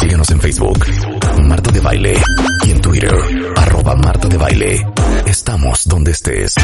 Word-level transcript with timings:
Síguenos 0.00 0.28
en 0.30 0.40
Facebook, 0.40 0.84
Marta 1.44 1.70
de 1.70 1.78
Baile. 1.78 2.20
Y 2.66 2.72
en 2.72 2.80
Twitter, 2.80 3.14
arroba 3.54 3.94
de 4.28 4.36
Baile. 4.36 4.86
Estamos 5.24 5.86
donde 5.86 6.10
estés. 6.10 6.54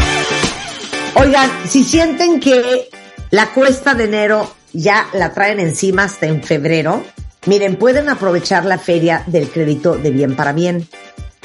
Oigan, 1.15 1.49
si 1.65 1.85
sienten 1.85 2.41
que 2.41 2.89
la 3.31 3.53
cuesta 3.53 3.95
de 3.95 4.05
enero 4.05 4.53
ya 4.73 5.07
la 5.13 5.33
traen 5.33 5.61
encima 5.61 6.05
hasta 6.05 6.27
en 6.27 6.43
febrero, 6.43 7.05
miren, 7.47 7.77
pueden 7.77 8.09
aprovechar 8.09 8.65
la 8.65 8.79
feria 8.79 9.23
del 9.29 9.49
crédito 9.49 9.95
de 9.95 10.11
bien 10.11 10.35
para 10.35 10.53
bien. 10.53 10.89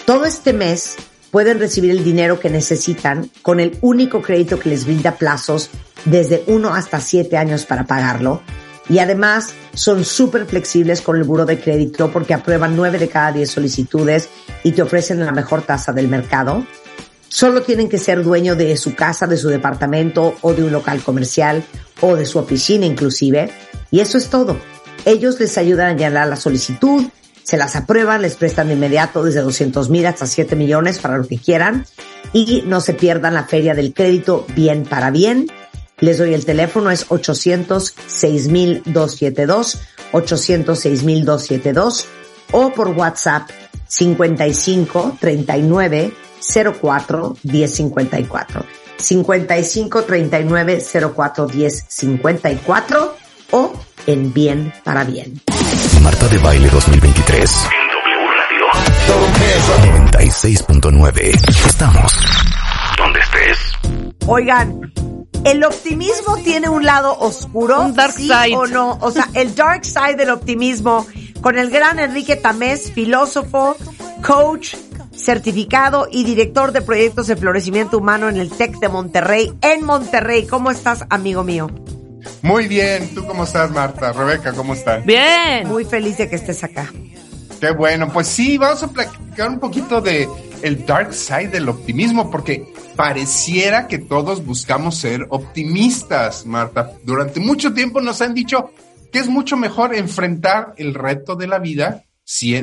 Todo 0.06 0.26
este 0.26 0.54
mes 0.54 0.96
pueden 1.30 1.60
recibir 1.60 1.92
el 1.92 2.04
dinero 2.04 2.40
que 2.40 2.50
necesitan 2.50 3.30
con 3.44 3.60
el 3.60 3.78
único 3.82 4.24
crédito 4.24 4.60
que 4.60 4.70
les 4.70 4.86
brinda 4.86 5.18
plazos 5.18 5.70
desde 6.06 6.44
uno 6.48 6.74
hasta 6.74 7.00
siete 7.00 7.38
años 7.38 7.66
para 7.66 7.84
pagarlo. 7.86 8.42
Y 8.90 9.00
además 9.00 9.54
son 9.74 10.06
súper 10.06 10.46
flexibles 10.46 11.02
con 11.02 11.18
el 11.18 11.24
buro 11.24 11.46
de 11.46 11.60
crédito 11.60 12.10
porque 12.12 12.34
aprueban 12.34 12.76
nueve 12.76 12.98
de 12.98 13.10
cada 13.10 13.32
diez 13.32 13.52
solicitudes 13.52 14.30
y 14.64 14.72
te 14.72 14.82
ofrecen 14.82 15.26
la 15.26 15.32
mejor 15.32 15.62
tasa 15.62 15.92
del 15.92 16.08
mercado. 16.08 16.66
Solo 17.28 17.62
tienen 17.62 17.90
que 17.90 17.98
ser 17.98 18.24
dueño 18.24 18.56
de 18.56 18.78
su 18.78 18.96
casa, 18.96 19.28
de 19.28 19.38
su 19.38 19.50
departamento 19.50 20.36
o 20.42 20.54
de 20.54 20.64
un 20.64 20.72
local 20.72 21.02
comercial 21.04 21.64
o 22.00 22.16
de 22.16 22.26
su 22.26 22.40
oficina 22.40 22.86
inclusive. 22.86 23.52
Y 23.92 24.00
eso 24.00 24.18
es 24.18 24.30
todo. 24.30 24.58
Ellos 25.06 25.40
les 25.40 25.58
ayudan 25.58 25.88
a 25.88 25.98
llenar 25.98 26.28
la 26.28 26.36
solicitud, 26.36 27.06
se 27.44 27.58
las 27.58 27.76
aprueban, 27.76 28.22
les 28.22 28.36
prestan 28.36 28.68
de 28.68 28.74
inmediato 28.74 29.24
desde 29.24 29.42
200 29.42 29.90
mil 29.90 30.06
hasta 30.06 30.26
7 30.26 30.56
millones 30.56 31.00
para 31.00 31.18
lo 31.18 31.28
que 31.28 31.38
quieran 31.38 31.86
y 32.34 32.64
no 32.66 32.82
se 32.82 32.94
pierdan 32.94 33.34
la 33.34 33.46
feria 33.46 33.74
del 33.74 33.94
crédito 33.94 34.46
bien 34.56 34.84
para 34.84 35.12
bien. 35.12 35.48
Les 36.00 36.18
doy 36.20 36.36
el 36.36 36.46
teléfono, 36.46 36.92
es 36.92 37.08
806 37.10 38.50
mil 38.50 38.84
272, 38.86 39.80
806 40.12 41.04
mil 41.04 41.26
272 41.26 42.06
o 42.52 42.72
por 42.72 42.90
WhatsApp 42.90 43.50
55 43.88 45.18
39 45.20 46.14
04 46.80 47.38
1054. 47.44 48.66
55 48.98 50.04
39 50.04 50.84
04 51.16 51.48
1054 51.48 53.16
o 53.52 53.74
en 54.06 54.34
Bien 54.34 54.74
para 54.84 55.04
Bien. 55.04 55.42
Marta 56.04 56.28
de 56.28 56.38
Baile 56.38 56.70
2023. 56.70 57.52
En 57.66 57.88
W 57.90 58.28
Radio. 58.38 58.66
96.9. 60.12 61.66
Estamos 61.66 62.14
donde 62.98 63.20
estés. 63.20 63.58
Oigan, 64.28 64.80
¿el 65.48 65.64
optimismo 65.64 66.38
tiene 66.44 66.70
un 66.70 66.84
lado 66.84 67.18
oscuro? 67.20 67.82
Un 67.82 67.94
dark 67.94 68.14
¿Sí 68.14 68.24
side. 68.24 68.56
o 68.56 68.68
no? 68.68 68.98
O 69.02 69.12
sea, 69.12 69.30
el 69.34 69.56
dark 69.56 69.86
side 69.86 70.16
del 70.16 70.30
optimismo 70.30 71.06
con 71.42 71.58
el 71.58 71.70
gran 71.70 72.00
Enrique 72.00 72.36
Tamés, 72.36 72.92
filósofo, 72.92 73.78
coach, 74.26 74.76
certificado 75.16 76.08
y 76.12 76.24
director 76.24 76.72
de 76.72 76.82
proyectos 76.82 77.28
de 77.28 77.36
florecimiento 77.36 77.98
humano 77.98 78.28
en 78.30 78.38
el 78.38 78.50
TEC 78.50 78.80
de 78.80 78.90
Monterrey, 78.90 79.54
en 79.62 79.86
Monterrey. 79.86 80.46
¿Cómo 80.46 80.70
estás, 80.70 81.06
amigo 81.10 81.44
mío? 81.44 81.70
Muy 82.42 82.68
bien, 82.68 83.14
¿tú 83.16 83.26
cómo 83.26 83.46
estás, 83.46 83.72
Marta? 83.72 84.12
Rebeca, 84.12 84.52
¿cómo 84.54 84.74
están? 84.74 85.06
Bien. 85.06 85.68
Muy 85.68 85.86
feliz 85.86 86.18
de 86.18 86.30
que 86.30 86.36
estés 86.36 86.64
acá. 86.64 86.92
Qué 87.60 87.72
bueno, 87.72 88.12
pues 88.12 88.28
sí, 88.28 88.58
vamos 88.58 88.84
a 88.84 88.88
platicar 88.88 89.50
un 89.50 89.60
poquito 89.60 90.02
de 90.02 90.28
el 90.64 90.86
dark 90.86 91.14
side 91.14 91.50
del 91.50 91.70
optimismo, 91.70 92.30
porque 92.30 92.74
pareciera 92.96 93.88
que 93.88 93.98
todos 93.98 94.46
buscamos 94.46 94.96
ser 94.96 95.26
optimistas, 95.30 96.46
Marta. 96.46 96.92
Durante 97.04 97.40
mucho 97.40 97.74
tiempo 97.74 98.02
nos 98.02 98.22
han 98.22 98.34
dicho 98.34 98.72
que 99.12 99.20
es 99.20 99.28
mucho 99.28 99.58
mejor 99.58 99.96
enfrentar 99.96 100.74
el 100.78 100.94
reto 100.94 101.36
de 101.36 101.48
la 101.48 101.60
vida 101.60 102.04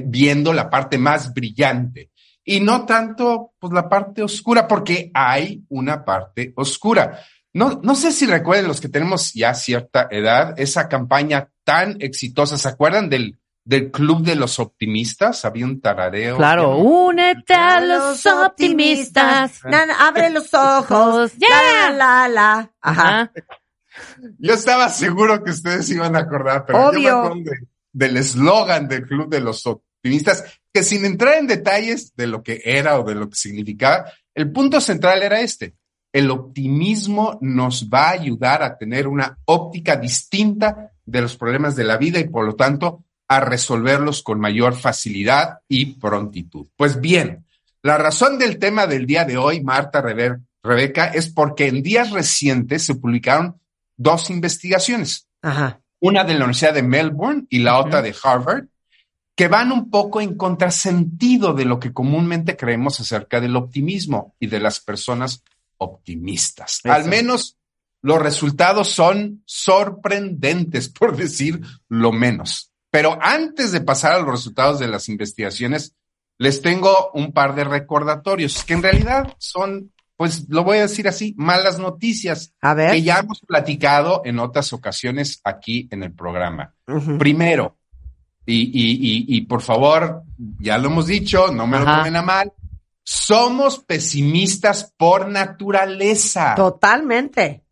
viendo 0.04 0.52
la 0.52 0.68
parte 0.68 0.98
más 0.98 1.32
brillante 1.32 2.10
y 2.44 2.60
no 2.60 2.84
tanto 2.84 3.52
pues 3.58 3.72
la 3.72 3.88
parte 3.88 4.22
oscura, 4.22 4.68
porque 4.68 5.10
hay 5.14 5.64
una 5.68 6.04
parte 6.04 6.52
oscura. 6.56 7.20
No, 7.52 7.80
no 7.82 7.94
sé 7.94 8.12
si 8.12 8.26
recuerden 8.26 8.68
los 8.68 8.80
que 8.80 8.88
tenemos 8.88 9.32
ya 9.32 9.54
cierta 9.54 10.08
edad, 10.10 10.54
esa 10.58 10.88
campaña 10.88 11.48
tan 11.62 11.96
exitosa, 12.00 12.58
¿se 12.58 12.68
acuerdan 12.68 13.08
del, 13.08 13.38
del 13.64 13.90
Club 13.90 14.22
de 14.22 14.34
los 14.36 14.58
Optimistas? 14.58 15.44
Había 15.44 15.64
un 15.64 15.80
tarareo. 15.80 16.36
Claro, 16.36 16.76
únete 16.78 17.54
a 17.54 17.80
los 17.80 18.24
optimistas. 18.26 19.64
Na, 19.64 19.86
na, 19.86 20.06
abre 20.06 20.30
los 20.30 20.52
ojos. 20.54 21.32
Yeah. 21.34 21.90
La, 21.90 21.96
la, 21.96 22.28
la. 22.28 22.72
Ajá. 22.80 23.32
Yo 24.38 24.54
estaba 24.54 24.88
seguro 24.88 25.42
que 25.42 25.50
ustedes 25.52 25.88
iban 25.90 26.16
a 26.16 26.20
acordar, 26.20 26.64
pero 26.66 26.78
yo 26.78 26.88
Obvio. 26.88 27.02
me 27.02 27.26
acuerdo 27.26 27.50
de- 27.50 27.66
del 27.92 28.16
eslogan 28.16 28.88
del 28.88 29.06
Club 29.06 29.28
de 29.28 29.40
los 29.40 29.64
Optimistas, 29.66 30.44
que 30.72 30.82
sin 30.82 31.04
entrar 31.04 31.34
en 31.38 31.46
detalles 31.46 32.14
de 32.16 32.26
lo 32.26 32.42
que 32.42 32.60
era 32.64 32.98
o 32.98 33.04
de 33.04 33.14
lo 33.14 33.28
que 33.30 33.36
significaba, 33.36 34.04
el 34.34 34.50
punto 34.50 34.80
central 34.80 35.22
era 35.22 35.40
este. 35.40 35.76
El 36.12 36.30
optimismo 36.30 37.38
nos 37.40 37.88
va 37.88 38.08
a 38.08 38.12
ayudar 38.12 38.62
a 38.64 38.76
tener 38.76 39.06
una 39.06 39.38
óptica 39.44 39.96
distinta 39.96 40.90
de 41.04 41.20
los 41.20 41.36
problemas 41.36 41.76
de 41.76 41.84
la 41.84 41.96
vida 41.96 42.18
y 42.18 42.28
por 42.28 42.44
lo 42.44 42.54
tanto 42.56 43.04
a 43.28 43.40
resolverlos 43.40 44.22
con 44.22 44.38
mayor 44.40 44.74
facilidad 44.76 45.58
y 45.68 45.94
prontitud. 45.94 46.66
Pues 46.76 47.00
bien, 47.00 47.44
la 47.82 47.98
razón 47.98 48.38
del 48.38 48.58
tema 48.58 48.86
del 48.86 49.06
día 49.06 49.24
de 49.24 49.36
hoy, 49.36 49.62
Marta, 49.62 50.02
Rebe- 50.02 50.42
Rebeca, 50.62 51.06
es 51.06 51.28
porque 51.30 51.68
en 51.68 51.82
días 51.82 52.10
recientes 52.10 52.84
se 52.84 52.94
publicaron 52.94 53.60
dos 53.96 54.30
investigaciones, 54.30 55.26
Ajá. 55.42 55.80
una 56.00 56.24
de 56.24 56.32
la 56.34 56.40
Universidad 56.40 56.74
de 56.74 56.82
Melbourne 56.82 57.46
y 57.48 57.58
la 57.60 57.78
otra 57.78 58.02
de 58.02 58.14
Harvard, 58.22 58.64
que 59.36 59.48
van 59.48 59.72
un 59.72 59.90
poco 59.90 60.20
en 60.20 60.36
contrasentido 60.36 61.54
de 61.54 61.64
lo 61.64 61.80
que 61.80 61.92
comúnmente 61.92 62.56
creemos 62.56 63.00
acerca 63.00 63.40
del 63.40 63.56
optimismo 63.56 64.34
y 64.38 64.46
de 64.46 64.60
las 64.60 64.80
personas 64.80 65.42
optimistas. 65.76 66.80
Al 66.84 67.06
menos 67.06 67.56
los 68.00 68.22
resultados 68.22 68.90
son 68.90 69.42
sorprendentes, 69.44 70.88
por 70.98 71.16
decir 71.16 71.60
lo 71.88 72.12
menos. 72.12 72.70
Pero 72.94 73.18
antes 73.20 73.72
de 73.72 73.80
pasar 73.80 74.12
a 74.12 74.20
los 74.20 74.30
resultados 74.30 74.78
de 74.78 74.86
las 74.86 75.08
investigaciones, 75.08 75.96
les 76.38 76.62
tengo 76.62 77.10
un 77.12 77.32
par 77.32 77.56
de 77.56 77.64
recordatorios 77.64 78.62
que 78.62 78.74
en 78.74 78.84
realidad 78.84 79.34
son, 79.38 79.92
pues 80.16 80.48
lo 80.48 80.62
voy 80.62 80.78
a 80.78 80.82
decir 80.82 81.08
así, 81.08 81.34
malas 81.36 81.80
noticias 81.80 82.54
A 82.60 82.72
ver. 82.72 82.92
que 82.92 83.02
ya 83.02 83.18
hemos 83.18 83.40
platicado 83.40 84.22
en 84.24 84.38
otras 84.38 84.72
ocasiones 84.72 85.40
aquí 85.42 85.88
en 85.90 86.04
el 86.04 86.12
programa. 86.12 86.72
Primero, 87.18 87.78
y, 88.46 88.62
y, 88.62 88.92
y, 88.92 89.38
y 89.38 89.40
por 89.40 89.62
favor, 89.62 90.22
ya 90.60 90.78
lo 90.78 90.86
hemos 90.86 91.08
dicho, 91.08 91.50
no 91.50 91.66
me 91.66 91.80
lo 91.80 91.86
tomen 91.86 92.14
a 92.14 92.22
mal, 92.22 92.52
somos 93.02 93.80
pesimistas 93.80 94.94
por 94.96 95.28
naturaleza. 95.28 96.54
Totalmente. 96.54 97.63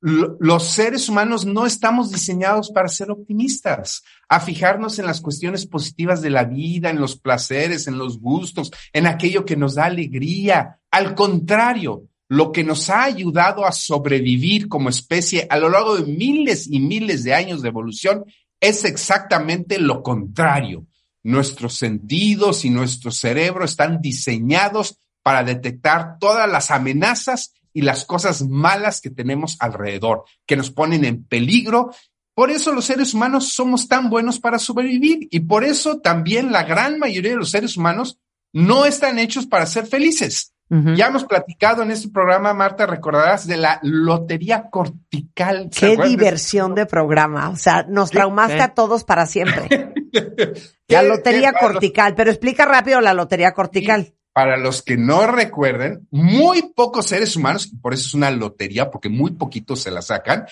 Los 0.00 0.68
seres 0.68 1.08
humanos 1.08 1.44
no 1.44 1.66
estamos 1.66 2.12
diseñados 2.12 2.70
para 2.70 2.88
ser 2.88 3.10
optimistas, 3.10 4.04
a 4.28 4.38
fijarnos 4.38 4.98
en 5.00 5.06
las 5.06 5.20
cuestiones 5.20 5.66
positivas 5.66 6.22
de 6.22 6.30
la 6.30 6.44
vida, 6.44 6.90
en 6.90 7.00
los 7.00 7.16
placeres, 7.16 7.88
en 7.88 7.98
los 7.98 8.20
gustos, 8.20 8.70
en 8.92 9.06
aquello 9.06 9.44
que 9.44 9.56
nos 9.56 9.74
da 9.74 9.86
alegría. 9.86 10.78
Al 10.92 11.16
contrario, 11.16 12.04
lo 12.28 12.52
que 12.52 12.62
nos 12.62 12.90
ha 12.90 13.04
ayudado 13.04 13.66
a 13.66 13.72
sobrevivir 13.72 14.68
como 14.68 14.88
especie 14.88 15.46
a 15.50 15.58
lo 15.58 15.68
largo 15.68 15.96
de 15.96 16.12
miles 16.12 16.68
y 16.70 16.78
miles 16.78 17.24
de 17.24 17.34
años 17.34 17.62
de 17.62 17.68
evolución 17.68 18.24
es 18.60 18.84
exactamente 18.84 19.78
lo 19.78 20.02
contrario. 20.02 20.86
Nuestros 21.24 21.74
sentidos 21.74 22.64
y 22.64 22.70
nuestro 22.70 23.10
cerebro 23.10 23.64
están 23.64 24.00
diseñados 24.00 24.98
para 25.22 25.42
detectar 25.42 26.18
todas 26.18 26.48
las 26.48 26.70
amenazas 26.70 27.54
y 27.72 27.82
las 27.82 28.04
cosas 28.04 28.42
malas 28.42 29.00
que 29.00 29.10
tenemos 29.10 29.56
alrededor, 29.60 30.24
que 30.46 30.56
nos 30.56 30.70
ponen 30.70 31.04
en 31.04 31.24
peligro. 31.24 31.90
Por 32.34 32.50
eso 32.50 32.72
los 32.72 32.84
seres 32.84 33.14
humanos 33.14 33.52
somos 33.52 33.88
tan 33.88 34.10
buenos 34.10 34.38
para 34.38 34.58
sobrevivir 34.58 35.28
y 35.30 35.40
por 35.40 35.64
eso 35.64 35.98
también 35.98 36.52
la 36.52 36.64
gran 36.64 36.98
mayoría 36.98 37.32
de 37.32 37.38
los 37.38 37.50
seres 37.50 37.76
humanos 37.76 38.18
no 38.52 38.84
están 38.84 39.18
hechos 39.18 39.46
para 39.46 39.66
ser 39.66 39.86
felices. 39.86 40.54
Ya 40.70 41.06
hemos 41.06 41.24
platicado 41.24 41.82
en 41.82 41.90
este 41.90 42.10
programa, 42.10 42.52
Marta, 42.52 42.84
recordarás 42.84 43.46
de 43.46 43.56
la 43.56 43.80
lotería 43.82 44.68
cortical. 44.68 45.70
¿Se 45.72 45.96
Qué 45.96 46.02
diversión 46.06 46.74
de 46.74 46.84
programa. 46.84 47.48
O 47.48 47.56
sea, 47.56 47.86
nos 47.88 48.10
traumaste 48.10 48.60
a 48.60 48.74
todos 48.74 49.02
para 49.04 49.24
siempre. 49.24 49.94
La 50.88 51.02
lotería 51.02 51.54
cortical. 51.54 52.14
Pero 52.14 52.30
explica 52.30 52.64
rápido 52.64 53.00
la 53.00 53.12
lotería 53.12 53.52
cortical. 53.52 54.14
Para 54.38 54.56
los 54.56 54.82
que 54.82 54.96
no 54.96 55.26
recuerden, 55.26 56.06
muy 56.12 56.62
pocos 56.76 57.06
seres 57.06 57.34
humanos, 57.34 57.72
por 57.82 57.92
eso 57.92 58.06
es 58.06 58.14
una 58.14 58.30
lotería, 58.30 58.88
porque 58.88 59.08
muy 59.08 59.32
poquitos 59.32 59.82
se 59.82 59.90
la 59.90 60.00
sacan, 60.00 60.46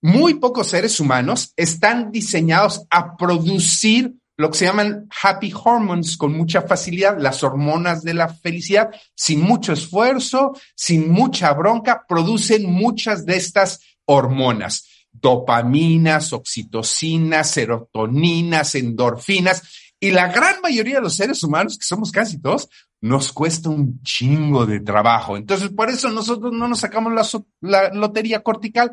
muy 0.00 0.32
pocos 0.32 0.68
seres 0.68 1.00
humanos 1.00 1.52
están 1.54 2.10
diseñados 2.10 2.86
a 2.88 3.14
producir 3.14 4.14
lo 4.38 4.50
que 4.50 4.56
se 4.56 4.64
llaman 4.64 5.06
happy 5.22 5.52
hormones 5.52 6.16
con 6.16 6.34
mucha 6.34 6.62
facilidad, 6.62 7.18
las 7.20 7.44
hormonas 7.44 8.02
de 8.02 8.14
la 8.14 8.30
felicidad, 8.30 8.88
sin 9.14 9.42
mucho 9.42 9.74
esfuerzo, 9.74 10.58
sin 10.74 11.10
mucha 11.10 11.52
bronca, 11.52 12.06
producen 12.08 12.64
muchas 12.64 13.26
de 13.26 13.36
estas 13.36 13.80
hormonas. 14.06 14.88
dopaminas, 15.12 16.32
oxitocinas, 16.32 17.50
serotoninas, 17.50 18.74
endorfinas, 18.74 19.62
y 19.98 20.10
la 20.10 20.28
gran 20.28 20.60
mayoría 20.60 20.96
de 20.96 21.00
los 21.00 21.16
seres 21.16 21.42
humanos, 21.42 21.78
que 21.78 21.86
somos 21.86 22.12
casi 22.12 22.38
todos, 22.38 22.68
nos 23.00 23.32
cuesta 23.32 23.70
un 23.70 24.02
chingo 24.02 24.66
de 24.66 24.80
trabajo. 24.80 25.36
Entonces, 25.36 25.70
por 25.70 25.90
eso 25.90 26.10
nosotros 26.10 26.52
no 26.52 26.68
nos 26.68 26.80
sacamos 26.80 27.12
la, 27.60 27.90
lotería 27.92 28.42
cortical. 28.42 28.92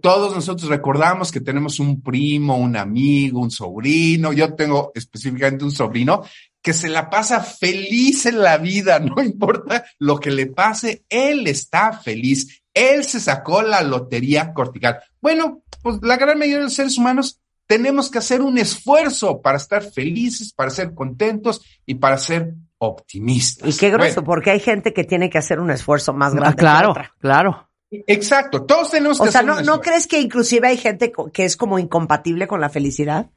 Todos 0.00 0.34
nosotros 0.34 0.68
recordamos 0.68 1.30
que 1.30 1.40
tenemos 1.40 1.78
un 1.78 2.02
primo, 2.02 2.56
un 2.56 2.76
amigo, 2.76 3.40
un 3.40 3.50
sobrino. 3.50 4.32
Yo 4.32 4.54
tengo 4.54 4.92
específicamente 4.94 5.64
un 5.64 5.70
sobrino 5.70 6.22
que 6.62 6.72
se 6.72 6.88
la 6.88 7.08
pasa 7.08 7.40
feliz 7.40 8.26
en 8.26 8.40
la 8.40 8.58
vida, 8.58 8.98
no 9.00 9.22
importa 9.22 9.84
lo 9.98 10.18
que 10.18 10.30
le 10.30 10.46
pase, 10.46 11.04
él 11.08 11.46
está 11.46 11.92
feliz. 11.92 12.62
Él 12.74 13.04
se 13.04 13.20
sacó 13.20 13.62
la 13.62 13.82
lotería 13.82 14.52
cortical. 14.52 14.98
Bueno, 15.20 15.62
pues 15.82 15.98
la 16.02 16.16
gran 16.16 16.38
mayoría 16.38 16.58
de 16.58 16.64
los 16.64 16.74
seres 16.74 16.96
humanos 16.96 17.40
tenemos 17.66 18.10
que 18.10 18.18
hacer 18.18 18.40
un 18.40 18.58
esfuerzo 18.58 19.42
para 19.42 19.58
estar 19.58 19.82
felices, 19.82 20.52
para 20.52 20.70
ser 20.70 20.94
contentos 20.94 21.60
y 21.84 21.96
para 21.96 22.16
ser 22.16 22.54
optimistas. 22.78 23.74
Y 23.74 23.78
qué 23.78 23.90
grueso, 23.90 24.24
porque 24.24 24.50
hay 24.50 24.60
gente 24.60 24.92
que 24.92 25.04
tiene 25.04 25.30
que 25.30 25.38
hacer 25.38 25.60
un 25.60 25.70
esfuerzo 25.70 26.12
más 26.12 26.34
grande. 26.34 26.56
claro, 26.56 26.94
claro. 27.18 27.68
Exacto, 27.90 28.64
todos 28.64 28.90
tenemos 28.90 29.18
que 29.18 29.28
o 29.28 29.32
sea, 29.32 29.42
¿no, 29.42 29.62
¿no 29.62 29.80
crees 29.80 30.06
que 30.06 30.20
inclusive 30.20 30.68
hay 30.68 30.76
gente 30.76 31.10
que 31.32 31.44
es 31.44 31.56
como 31.56 31.78
incompatible 31.78 32.46
con 32.46 32.60
la 32.60 32.68
felicidad? 32.68 33.30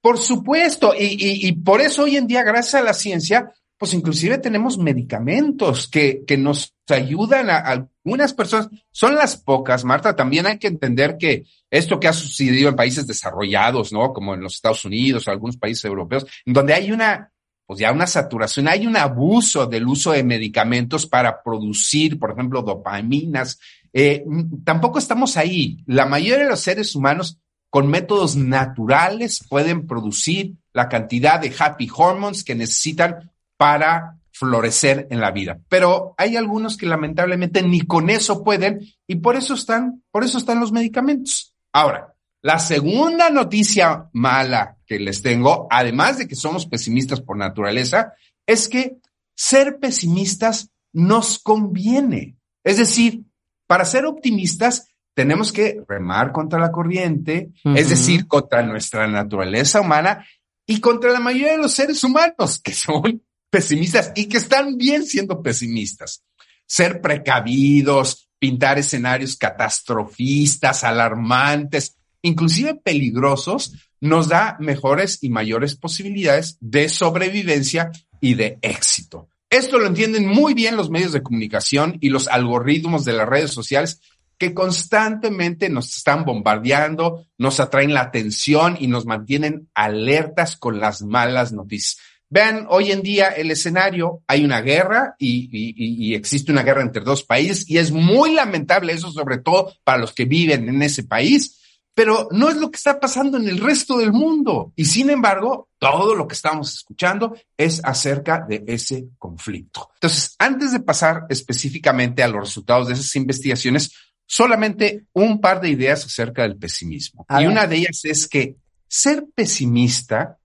Por 0.00 0.18
supuesto, 0.18 0.92
y, 0.92 1.16
y, 1.18 1.52
por 1.52 1.80
eso 1.80 2.04
hoy 2.04 2.16
en 2.16 2.26
día, 2.26 2.42
gracias 2.42 2.74
a 2.80 2.84
la 2.84 2.94
ciencia, 2.94 3.52
pues 3.78 3.92
inclusive 3.94 4.38
tenemos 4.38 4.78
medicamentos 4.78 5.88
que, 5.88 6.24
que 6.26 6.36
nos 6.36 6.74
ayudan 6.88 7.50
a, 7.50 7.58
a, 7.58 7.88
algunas 8.04 8.32
personas. 8.32 8.68
Son 8.90 9.14
las 9.14 9.36
pocas, 9.36 9.84
Marta. 9.84 10.16
También 10.16 10.46
hay 10.46 10.58
que 10.58 10.68
entender 10.68 11.16
que 11.18 11.44
esto 11.70 12.00
que 12.00 12.08
ha 12.08 12.12
sucedido 12.12 12.68
en 12.68 12.76
países 12.76 13.06
desarrollados, 13.06 13.92
¿no? 13.92 14.12
Como 14.12 14.34
en 14.34 14.40
los 14.40 14.54
Estados 14.54 14.84
Unidos 14.84 15.26
o 15.26 15.30
algunos 15.30 15.56
países 15.56 15.84
europeos, 15.84 16.26
en 16.44 16.52
donde 16.52 16.74
hay 16.74 16.92
una 16.92 17.32
pues 17.66 17.80
ya 17.80 17.92
una 17.92 18.06
saturación, 18.06 18.68
hay 18.68 18.86
un 18.86 18.96
abuso 18.96 19.66
del 19.66 19.86
uso 19.86 20.12
de 20.12 20.22
medicamentos 20.22 21.06
para 21.06 21.42
producir, 21.42 22.18
por 22.18 22.30
ejemplo, 22.30 22.62
dopaminas. 22.62 23.58
Eh, 23.92 24.24
tampoco 24.64 24.98
estamos 24.98 25.36
ahí. 25.36 25.78
La 25.86 26.06
mayoría 26.06 26.44
de 26.44 26.50
los 26.50 26.60
seres 26.60 26.94
humanos 26.94 27.38
con 27.68 27.88
métodos 27.88 28.36
naturales 28.36 29.44
pueden 29.48 29.86
producir 29.86 30.54
la 30.72 30.88
cantidad 30.88 31.40
de 31.40 31.52
happy 31.58 31.88
hormones 31.94 32.44
que 32.44 32.54
necesitan 32.54 33.32
para 33.56 34.18
florecer 34.30 35.08
en 35.10 35.20
la 35.20 35.30
vida. 35.30 35.58
Pero 35.68 36.14
hay 36.18 36.36
algunos 36.36 36.76
que 36.76 36.86
lamentablemente 36.86 37.62
ni 37.62 37.80
con 37.80 38.10
eso 38.10 38.44
pueden 38.44 38.80
y 39.06 39.16
por 39.16 39.34
eso 39.36 39.54
están, 39.54 40.02
por 40.10 40.24
eso 40.24 40.38
están 40.38 40.60
los 40.60 40.72
medicamentos. 40.72 41.54
Ahora, 41.72 42.14
la 42.46 42.60
segunda 42.60 43.28
noticia 43.28 44.08
mala 44.12 44.76
que 44.86 45.00
les 45.00 45.20
tengo, 45.20 45.66
además 45.68 46.18
de 46.18 46.28
que 46.28 46.36
somos 46.36 46.64
pesimistas 46.64 47.20
por 47.20 47.36
naturaleza, 47.36 48.12
es 48.46 48.68
que 48.68 48.98
ser 49.34 49.80
pesimistas 49.80 50.70
nos 50.92 51.40
conviene. 51.40 52.36
Es 52.62 52.76
decir, 52.76 53.24
para 53.66 53.84
ser 53.84 54.06
optimistas 54.06 54.86
tenemos 55.12 55.52
que 55.52 55.82
remar 55.88 56.30
contra 56.30 56.60
la 56.60 56.70
corriente, 56.70 57.50
es 57.64 57.88
decir, 57.88 58.28
contra 58.28 58.62
nuestra 58.62 59.08
naturaleza 59.08 59.80
humana 59.80 60.24
y 60.68 60.78
contra 60.78 61.10
la 61.10 61.18
mayoría 61.18 61.50
de 61.50 61.58
los 61.58 61.72
seres 61.72 62.04
humanos 62.04 62.60
que 62.62 62.74
son 62.74 63.24
pesimistas 63.50 64.12
y 64.14 64.26
que 64.26 64.36
están 64.36 64.76
bien 64.76 65.04
siendo 65.04 65.42
pesimistas. 65.42 66.22
Ser 66.64 67.00
precavidos, 67.00 68.28
pintar 68.38 68.78
escenarios 68.78 69.36
catastrofistas, 69.36 70.84
alarmantes, 70.84 71.96
inclusive 72.26 72.74
peligrosos, 72.74 73.74
nos 74.00 74.28
da 74.28 74.56
mejores 74.60 75.18
y 75.22 75.30
mayores 75.30 75.76
posibilidades 75.76 76.58
de 76.60 76.88
sobrevivencia 76.88 77.90
y 78.20 78.34
de 78.34 78.58
éxito. 78.62 79.28
Esto 79.48 79.78
lo 79.78 79.86
entienden 79.86 80.26
muy 80.26 80.54
bien 80.54 80.76
los 80.76 80.90
medios 80.90 81.12
de 81.12 81.22
comunicación 81.22 81.98
y 82.00 82.08
los 82.10 82.28
algoritmos 82.28 83.04
de 83.04 83.12
las 83.12 83.28
redes 83.28 83.52
sociales 83.52 84.00
que 84.38 84.52
constantemente 84.52 85.70
nos 85.70 85.96
están 85.96 86.24
bombardeando, 86.24 87.26
nos 87.38 87.58
atraen 87.58 87.94
la 87.94 88.02
atención 88.02 88.76
y 88.78 88.86
nos 88.86 89.06
mantienen 89.06 89.68
alertas 89.74 90.56
con 90.56 90.78
las 90.78 91.02
malas 91.02 91.52
noticias. 91.52 91.98
Vean, 92.28 92.66
hoy 92.68 92.90
en 92.90 93.02
día 93.02 93.28
el 93.28 93.50
escenario, 93.50 94.22
hay 94.26 94.44
una 94.44 94.60
guerra 94.60 95.14
y, 95.18 95.48
y, 95.52 96.14
existe 96.14 96.50
una 96.50 96.64
guerra 96.64 96.82
entre 96.82 97.02
dos 97.02 97.22
países 97.22 97.70
y 97.70 97.78
es 97.78 97.92
muy 97.92 98.34
lamentable 98.34 98.92
eso, 98.92 99.12
sobre 99.12 99.38
todo 99.38 99.72
para 99.84 99.98
los 99.98 100.12
que 100.12 100.24
viven 100.24 100.68
en 100.68 100.82
ese 100.82 101.04
país, 101.04 101.60
pero 101.96 102.28
no 102.30 102.50
es 102.50 102.58
lo 102.58 102.70
que 102.70 102.76
está 102.76 103.00
pasando 103.00 103.38
en 103.38 103.48
el 103.48 103.58
resto 103.58 103.96
del 103.96 104.12
mundo. 104.12 104.70
Y 104.76 104.84
sin 104.84 105.08
embargo, 105.08 105.70
todo 105.78 106.14
lo 106.14 106.28
que 106.28 106.34
estamos 106.34 106.74
escuchando 106.74 107.34
es 107.56 107.80
acerca 107.82 108.44
de 108.46 108.62
ese 108.66 109.08
conflicto. 109.18 109.88
Entonces, 109.94 110.36
antes 110.38 110.72
de 110.72 110.80
pasar 110.80 111.24
específicamente 111.30 112.22
a 112.22 112.28
los 112.28 112.40
resultados 112.40 112.88
de 112.88 112.92
esas 112.92 113.16
investigaciones, 113.16 113.92
solamente 114.26 115.06
un 115.14 115.40
par 115.40 115.62
de 115.62 115.70
ideas 115.70 116.04
acerca 116.04 116.42
del 116.42 116.58
pesimismo. 116.58 117.24
y 117.30 117.46
una 117.46 117.66
de 117.66 117.76
ellas 117.76 118.00
es 118.04 118.28
que 118.28 118.56
ser 118.86 119.24
pesimista, 119.34 120.36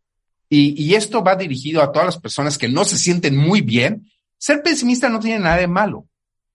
y, 0.48 0.82
y 0.82 0.96
esto 0.96 1.22
va 1.22 1.36
dirigido 1.36 1.82
a 1.82 1.92
todas 1.92 2.06
las 2.06 2.18
personas 2.18 2.58
que 2.58 2.70
no 2.70 2.86
se 2.86 2.98
sienten 2.98 3.36
muy 3.36 3.60
bien, 3.60 4.10
ser 4.38 4.64
pesimista 4.64 5.10
no 5.10 5.20
tiene 5.20 5.40
nada 5.40 5.58
de 5.58 5.68
malo. 5.68 6.08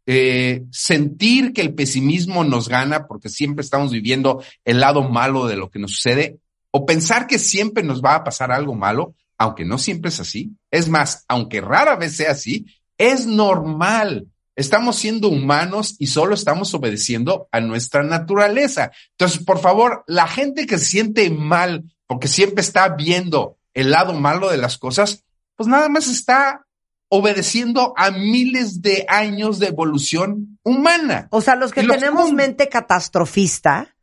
Eh, 0.08 0.62
sentir 0.70 1.52
que 1.52 1.62
el 1.62 1.74
pesimismo 1.74 2.44
nos 2.44 2.68
gana 2.68 3.06
porque 3.06 3.28
siempre 3.28 3.62
estamos 3.62 3.90
viviendo 3.90 4.42
el 4.64 4.80
lado 4.80 5.02
malo 5.02 5.46
de 5.46 5.56
lo 5.56 5.68
que 5.68 5.80
nos 5.80 5.92
sucede, 5.92 6.38
o 6.70 6.86
pensar 6.86 7.26
que 7.26 7.38
siempre 7.38 7.82
nos 7.82 8.02
va 8.02 8.14
a 8.14 8.24
pasar 8.24 8.52
algo 8.52 8.74
malo, 8.74 9.14
aunque 9.38 9.64
no 9.64 9.78
siempre 9.78 10.10
es 10.10 10.20
así. 10.20 10.52
Es 10.70 10.88
más, 10.88 11.24
aunque 11.28 11.60
rara 11.60 11.96
vez 11.96 12.16
sea 12.16 12.32
así, 12.32 12.66
es 12.98 13.26
normal. 13.26 14.28
Estamos 14.54 14.96
siendo 14.96 15.28
humanos 15.28 15.96
y 15.98 16.06
solo 16.06 16.34
estamos 16.34 16.72
obedeciendo 16.74 17.48
a 17.50 17.60
nuestra 17.60 18.02
naturaleza. 18.02 18.90
Entonces, 19.12 19.44
por 19.44 19.58
favor, 19.58 20.04
la 20.06 20.26
gente 20.26 20.66
que 20.66 20.78
se 20.78 20.86
siente 20.86 21.28
mal 21.30 21.84
porque 22.06 22.28
siempre 22.28 22.62
está 22.62 22.88
viendo 22.90 23.58
el 23.74 23.90
lado 23.90 24.14
malo 24.14 24.50
de 24.50 24.56
las 24.56 24.78
cosas, 24.78 25.24
pues 25.56 25.68
nada 25.68 25.88
más 25.88 26.08
está 26.08 26.65
obedeciendo 27.08 27.94
a 27.96 28.10
miles 28.10 28.82
de 28.82 29.04
años 29.08 29.58
de 29.58 29.68
evolución 29.68 30.58
humana. 30.62 31.28
O 31.30 31.40
sea, 31.40 31.54
los 31.56 31.72
que 31.72 31.82
tenemos 31.82 32.32
mente 32.32 32.68
catastrofista 32.68 33.94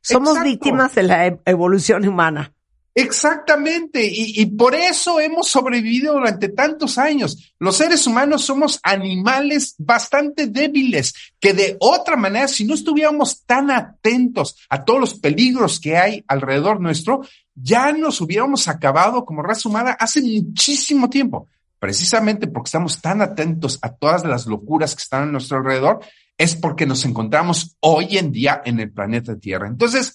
somos 0.00 0.42
víctimas 0.42 0.94
de 0.94 1.02
la 1.02 1.26
e-, 1.26 1.40
evolución 1.44 2.06
humana. 2.06 2.52
Exactamente, 2.98 4.06
y, 4.06 4.40
y, 4.40 4.46
por 4.46 4.74
eso 4.74 5.20
hemos 5.20 5.48
sobrevivido 5.48 6.14
durante 6.14 6.48
tantos 6.48 6.96
años. 6.96 7.52
Los 7.58 7.76
seres 7.76 8.06
humanos 8.06 8.46
somos 8.46 8.80
animales 8.82 9.74
bastante 9.76 10.46
débiles, 10.46 11.12
que 11.38 11.52
de 11.52 11.76
otra 11.78 12.16
manera, 12.16 12.48
si 12.48 12.64
no 12.64 12.72
estuviéramos 12.72 13.44
tan 13.44 13.70
atentos 13.70 14.56
a 14.70 14.82
todos 14.82 14.98
los 14.98 15.14
peligros 15.14 15.78
que 15.78 15.98
hay 15.98 16.24
alrededor 16.26 16.80
nuestro, 16.80 17.20
ya 17.54 17.92
nos 17.92 18.22
hubiéramos 18.22 18.66
acabado 18.66 19.26
como 19.26 19.42
raza 19.42 19.68
humana 19.68 19.94
hace 20.00 20.22
muchísimo 20.22 21.10
tiempo 21.10 21.48
precisamente 21.78 22.46
porque 22.46 22.68
estamos 22.68 23.00
tan 23.00 23.22
atentos 23.22 23.78
a 23.82 23.94
todas 23.94 24.24
las 24.24 24.46
locuras 24.46 24.94
que 24.94 25.02
están 25.02 25.22
a 25.24 25.32
nuestro 25.32 25.58
alrededor, 25.58 26.00
es 26.38 26.54
porque 26.54 26.86
nos 26.86 27.04
encontramos 27.04 27.76
hoy 27.80 28.18
en 28.18 28.32
día 28.32 28.62
en 28.64 28.80
el 28.80 28.92
planeta 28.92 29.38
Tierra. 29.38 29.68
Entonces, 29.68 30.14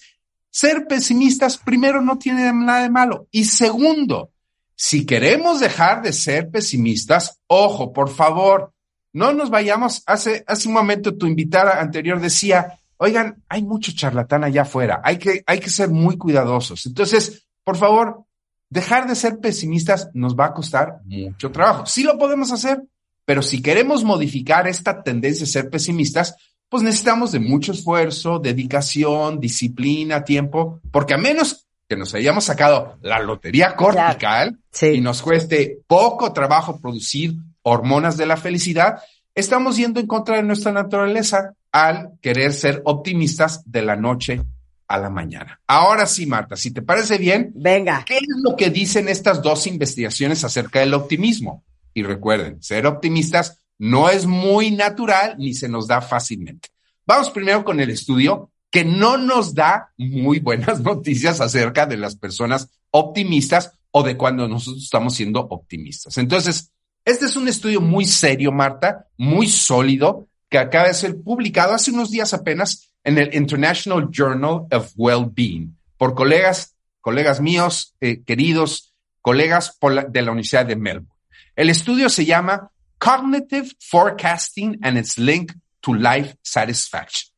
ser 0.50 0.88
pesimistas, 0.88 1.58
primero, 1.58 2.02
no 2.02 2.18
tiene 2.18 2.52
nada 2.54 2.84
de 2.84 2.90
malo. 2.90 3.28
Y 3.32 3.46
segundo, 3.46 4.32
si 4.76 5.06
queremos 5.06 5.60
dejar 5.60 6.02
de 6.02 6.14
ser 6.14 6.50
pesimistas, 6.50 7.40
ojo, 7.48 7.94
por 7.94 8.10
favor, 8.10 8.74
no 9.14 9.34
nos 9.34 9.50
vayamos. 9.50 10.04
Hace, 10.06 10.44
hace 10.48 10.68
un 10.68 10.74
momento 10.74 11.18
tu 11.18 11.26
invitada 11.26 11.80
anterior 11.80 12.20
decía, 12.20 12.80
oigan, 12.98 13.44
hay 13.50 13.64
mucho 13.64 13.92
charlatán 13.94 14.44
allá 14.44 14.64
afuera, 14.64 15.02
hay 15.04 15.18
que, 15.18 15.44
hay 15.46 15.60
que 15.60 15.70
ser 15.70 15.90
muy 15.90 16.18
cuidadosos. 16.18 16.86
Entonces, 16.86 17.48
por 17.64 17.78
favor, 17.78 18.26
dejar 18.72 19.08
de 19.08 19.16
ser 19.16 19.38
pesimistas 19.40 20.10
nos 20.14 20.36
va 20.36 20.46
a 20.46 20.54
costar 20.54 21.02
mucho 21.06 21.52
trabajo. 21.52 21.86
Sí 21.86 22.04
lo 22.04 22.18
podemos 22.18 22.52
hacer, 22.52 22.82
pero 23.26 23.44
si 23.44 23.62
queremos 23.62 24.04
modificar 24.04 24.68
esta 24.68 25.04
tendencia 25.04 25.44
a 25.44 25.48
ser 25.48 25.70
pesimistas, 25.70 26.36
pues 26.70 26.82
necesitamos 26.82 27.34
de 27.34 27.42
mucho 27.42 27.74
esfuerzo, 27.74 28.40
dedicación, 28.40 29.42
disciplina, 29.42 30.24
tiempo, 30.24 30.80
porque 30.90 31.14
a 31.14 31.18
menos 31.18 31.68
que 31.90 31.98
nos 31.98 32.16
hayamos 32.16 32.46
sacado 32.46 32.98
la 33.02 33.20
lotería 33.20 33.76
cortical 33.76 34.58
y 34.82 35.02
nos 35.02 35.22
cueste 35.22 35.80
poco 35.86 36.32
trabajo 36.32 36.80
producir 36.80 37.36
hormonas 37.64 38.16
de 38.16 38.26
la 38.26 38.38
felicidad, 38.38 39.02
estamos 39.36 39.76
yendo 39.76 40.00
en 40.00 40.08
contra 40.08 40.38
de 40.38 40.44
nuestra 40.44 40.72
naturaleza 40.72 41.56
al 41.74 42.12
querer 42.22 42.54
ser 42.54 42.82
optimistas 42.86 43.70
de 43.70 43.82
la 43.82 43.98
noche 43.98 44.42
a 44.92 44.98
la 44.98 45.10
mañana. 45.10 45.62
Ahora 45.68 46.06
sí, 46.06 46.26
Marta, 46.26 46.58
si 46.58 46.72
te 46.72 46.82
parece 46.82 47.18
bien, 47.18 47.52
venga. 47.56 48.04
¿Qué 48.06 48.18
es 48.18 48.28
lo 48.44 48.56
que 48.56 48.70
dicen 48.70 49.08
estas 49.08 49.42
dos 49.42 49.66
investigaciones 49.68 50.44
acerca 50.44 50.82
del 50.82 50.94
optimismo? 50.94 51.64
Y 51.94 52.04
recuerden, 52.04 52.62
ser 52.62 52.86
optimistas 52.86 53.62
no 53.80 54.10
es 54.10 54.26
muy 54.26 54.72
natural 54.72 55.36
ni 55.38 55.54
se 55.54 55.70
nos 55.70 55.88
da 55.88 56.02
fácilmente. 56.02 56.70
Vamos 57.06 57.32
primero 57.32 57.64
con 57.64 57.80
el 57.80 57.90
estudio 57.90 58.52
que 58.70 58.86
no 58.86 59.18
nos 59.18 59.54
da 59.56 59.92
muy 59.98 60.40
buenas 60.40 60.80
noticias 60.82 61.42
acerca 61.42 61.86
de 61.86 61.98
las 61.98 62.16
personas 62.16 62.70
optimistas 62.92 63.74
o 63.92 64.04
de 64.04 64.18
cuando 64.18 64.48
nosotros 64.48 64.84
estamos 64.84 65.16
siendo 65.16 65.40
optimistas. 65.40 66.18
Entonces, 66.18 66.72
este 67.04 67.26
es 67.26 67.36
un 67.36 67.48
estudio 67.48 67.82
muy 67.82 68.06
serio, 68.06 68.52
Marta, 68.52 69.08
muy 69.18 69.48
sólido, 69.48 70.28
que 70.50 70.58
acaba 70.58 70.88
de 70.88 70.94
ser 70.94 71.22
publicado 71.22 71.74
hace 71.74 71.92
unos 71.92 72.12
días 72.12 72.34
apenas 72.34 72.91
en 73.04 73.18
el 73.18 73.34
International 73.34 74.10
Journal 74.12 74.68
of 74.72 74.92
Wellbeing 74.96 75.76
por 75.98 76.16
colegas, 76.16 76.76
colegas 77.00 77.42
míos, 77.42 77.96
eh, 78.02 78.24
queridos 78.24 78.94
colegas 79.22 79.78
de 80.10 80.22
la 80.22 80.32
Universidad 80.32 80.66
de 80.66 80.76
Melbourne. 80.76 81.12
El 81.56 81.70
estudio 81.70 82.10
se 82.10 82.26
llama 82.26 82.72
Cognitive 82.98 83.70
Forecasting 83.80 84.80
and 84.82 84.98
its 84.98 85.18
Link 85.18 85.54
to 85.80 85.94
Life 85.94 86.36
Satisfaction. 86.42 87.32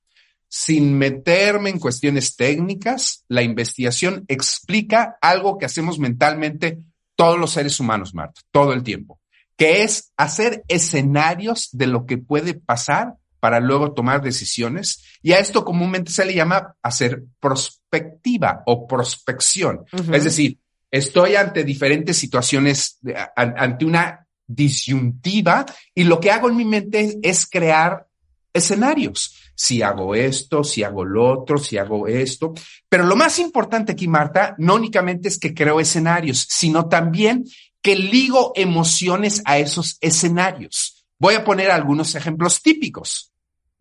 Sin 0.47 0.97
meterme 0.97 1.71
en 1.71 1.79
cuestiones 1.79 2.35
técnicas, 2.35 3.25
la 3.27 3.41
investigación 3.41 4.23
explica 4.27 5.17
algo 5.19 5.57
que 5.57 5.65
hacemos 5.65 5.97
mentalmente 5.97 6.79
todos 7.15 7.39
los 7.39 7.51
seres 7.51 7.79
humanos, 7.79 8.13
Marta, 8.13 8.41
todo 8.51 8.73
el 8.73 8.83
tiempo, 8.83 9.19
que 9.57 9.83
es 9.83 10.11
hacer 10.15 10.63
escenarios 10.67 11.69
de 11.71 11.87
lo 11.87 12.05
que 12.05 12.17
puede 12.17 12.53
pasar 12.53 13.15
para 13.43 13.59
luego 13.59 13.91
tomar 13.91 14.21
decisiones. 14.21 15.03
Y 15.21 15.33
a 15.33 15.39
esto 15.39 15.65
comúnmente 15.65 16.13
se 16.13 16.23
le 16.23 16.33
llama 16.33 16.77
hacer 16.81 17.25
prospectiva 17.41 18.63
o 18.65 18.87
prospección. 18.87 19.83
Es 20.13 20.23
decir, 20.23 20.59
estoy 20.89 21.35
ante 21.35 21.65
diferentes 21.65 22.15
situaciones, 22.15 23.01
ante 23.35 23.83
una 23.83 24.25
disyuntiva 24.47 25.65
y 25.93 26.05
lo 26.05 26.21
que 26.21 26.31
hago 26.31 26.47
en 26.47 26.55
mi 26.55 26.63
mente 26.63 27.19
es 27.21 27.45
crear 27.45 28.07
escenarios. 28.53 29.35
Si 29.53 29.81
hago 29.81 30.15
esto, 30.15 30.63
si 30.63 30.85
hago 30.85 31.03
lo 31.03 31.41
otro, 31.41 31.57
si 31.57 31.77
hago 31.77 32.07
esto. 32.07 32.53
Pero 32.87 33.05
lo 33.05 33.17
más 33.17 33.39
importante 33.39 33.91
aquí, 33.91 34.07
Marta, 34.07 34.55
no 34.57 34.75
únicamente 34.75 35.27
es 35.27 35.37
que 35.37 35.53
creo 35.53 35.81
escenarios, 35.81 36.47
sino 36.49 36.87
también 36.87 37.43
que 37.81 37.97
ligo 37.97 38.53
emociones 38.55 39.41
a 39.43 39.57
esos 39.57 39.97
escenarios. 39.99 41.05
Voy 41.19 41.35
a 41.35 41.43
poner 41.43 41.71
algunos 41.71 42.15
ejemplos 42.15 42.61
típicos 42.61 43.32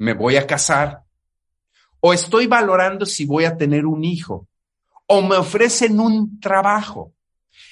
me 0.02 0.14
voy 0.14 0.34
a 0.34 0.48
casar, 0.48 1.04
o 2.00 2.12
estoy 2.12 2.48
valorando 2.48 3.06
si 3.06 3.24
voy 3.24 3.44
a 3.44 3.56
tener 3.56 3.86
un 3.86 4.02
hijo, 4.02 4.48
o 5.06 5.22
me 5.22 5.36
ofrecen 5.36 6.00
un 6.00 6.40
trabajo. 6.40 7.12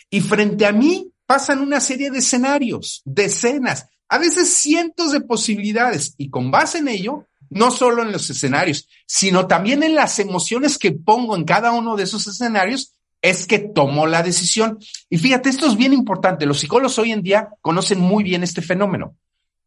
Y 0.08 0.20
frente 0.20 0.64
a 0.64 0.70
mí 0.70 1.12
pasan 1.26 1.58
una 1.58 1.80
serie 1.80 2.08
de 2.08 2.18
escenarios, 2.18 3.02
decenas, 3.04 3.88
a 4.08 4.18
veces 4.18 4.54
cientos 4.54 5.10
de 5.10 5.22
posibilidades. 5.22 6.14
Y 6.18 6.30
con 6.30 6.52
base 6.52 6.78
en 6.78 6.86
ello, 6.86 7.26
no 7.48 7.72
solo 7.72 8.02
en 8.02 8.12
los 8.12 8.30
escenarios, 8.30 8.88
sino 9.06 9.48
también 9.48 9.82
en 9.82 9.96
las 9.96 10.20
emociones 10.20 10.78
que 10.78 10.92
pongo 10.92 11.34
en 11.34 11.42
cada 11.44 11.72
uno 11.72 11.96
de 11.96 12.04
esos 12.04 12.28
escenarios, 12.28 12.92
es 13.22 13.44
que 13.44 13.58
tomo 13.58 14.06
la 14.06 14.22
decisión. 14.22 14.78
Y 15.08 15.18
fíjate, 15.18 15.48
esto 15.48 15.66
es 15.66 15.76
bien 15.76 15.92
importante. 15.92 16.46
Los 16.46 16.60
psicólogos 16.60 16.96
hoy 17.00 17.10
en 17.10 17.22
día 17.22 17.48
conocen 17.60 17.98
muy 17.98 18.22
bien 18.22 18.44
este 18.44 18.62
fenómeno. 18.62 19.16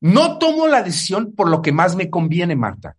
No 0.03 0.37
tomo 0.37 0.67
la 0.67 0.83
decisión 0.83 1.31
por 1.33 1.49
lo 1.49 1.61
que 1.61 1.71
más 1.71 1.95
me 1.95 2.09
conviene, 2.09 2.57
Marta. 2.57 2.97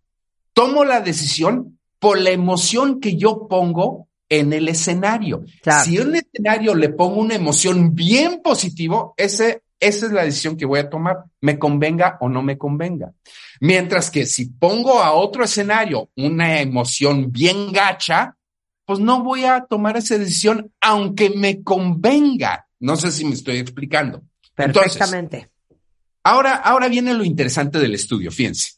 Tomo 0.53 0.83
la 0.83 1.01
decisión 1.01 1.77
por 1.99 2.19
la 2.19 2.31
emoción 2.31 2.99
que 2.99 3.15
yo 3.15 3.47
pongo 3.47 4.07
en 4.27 4.53
el 4.53 4.67
escenario. 4.69 5.43
Si 5.83 5.97
en 5.97 6.07
un 6.07 6.15
escenario 6.15 6.73
le 6.73 6.89
pongo 6.89 7.21
una 7.21 7.35
emoción 7.35 7.93
bien 7.93 8.41
positivo, 8.41 9.13
ese, 9.17 9.61
esa 9.79 10.07
es 10.07 10.11
la 10.13 10.23
decisión 10.23 10.57
que 10.57 10.65
voy 10.65 10.79
a 10.79 10.89
tomar, 10.89 11.25
me 11.41 11.59
convenga 11.59 12.17
o 12.21 12.27
no 12.27 12.41
me 12.41 12.57
convenga. 12.57 13.13
Mientras 13.59 14.09
que 14.09 14.25
si 14.25 14.47
pongo 14.47 14.99
a 14.99 15.13
otro 15.13 15.43
escenario 15.43 16.09
una 16.15 16.59
emoción 16.59 17.31
bien 17.31 17.71
gacha, 17.71 18.35
pues 18.83 18.99
no 18.99 19.21
voy 19.21 19.45
a 19.45 19.63
tomar 19.69 19.95
esa 19.95 20.17
decisión 20.17 20.71
aunque 20.81 21.29
me 21.29 21.61
convenga. 21.61 22.67
No 22.79 22.95
sé 22.95 23.11
si 23.11 23.25
me 23.25 23.35
estoy 23.35 23.57
explicando. 23.57 24.23
Perfectamente. 24.55 25.51
Ahora, 26.25 26.55
ahora 26.55 26.87
viene 26.87 27.13
lo 27.13 27.23
interesante 27.23 27.77
del 27.77 27.93
estudio, 27.93 28.31
fíjense. 28.31 28.71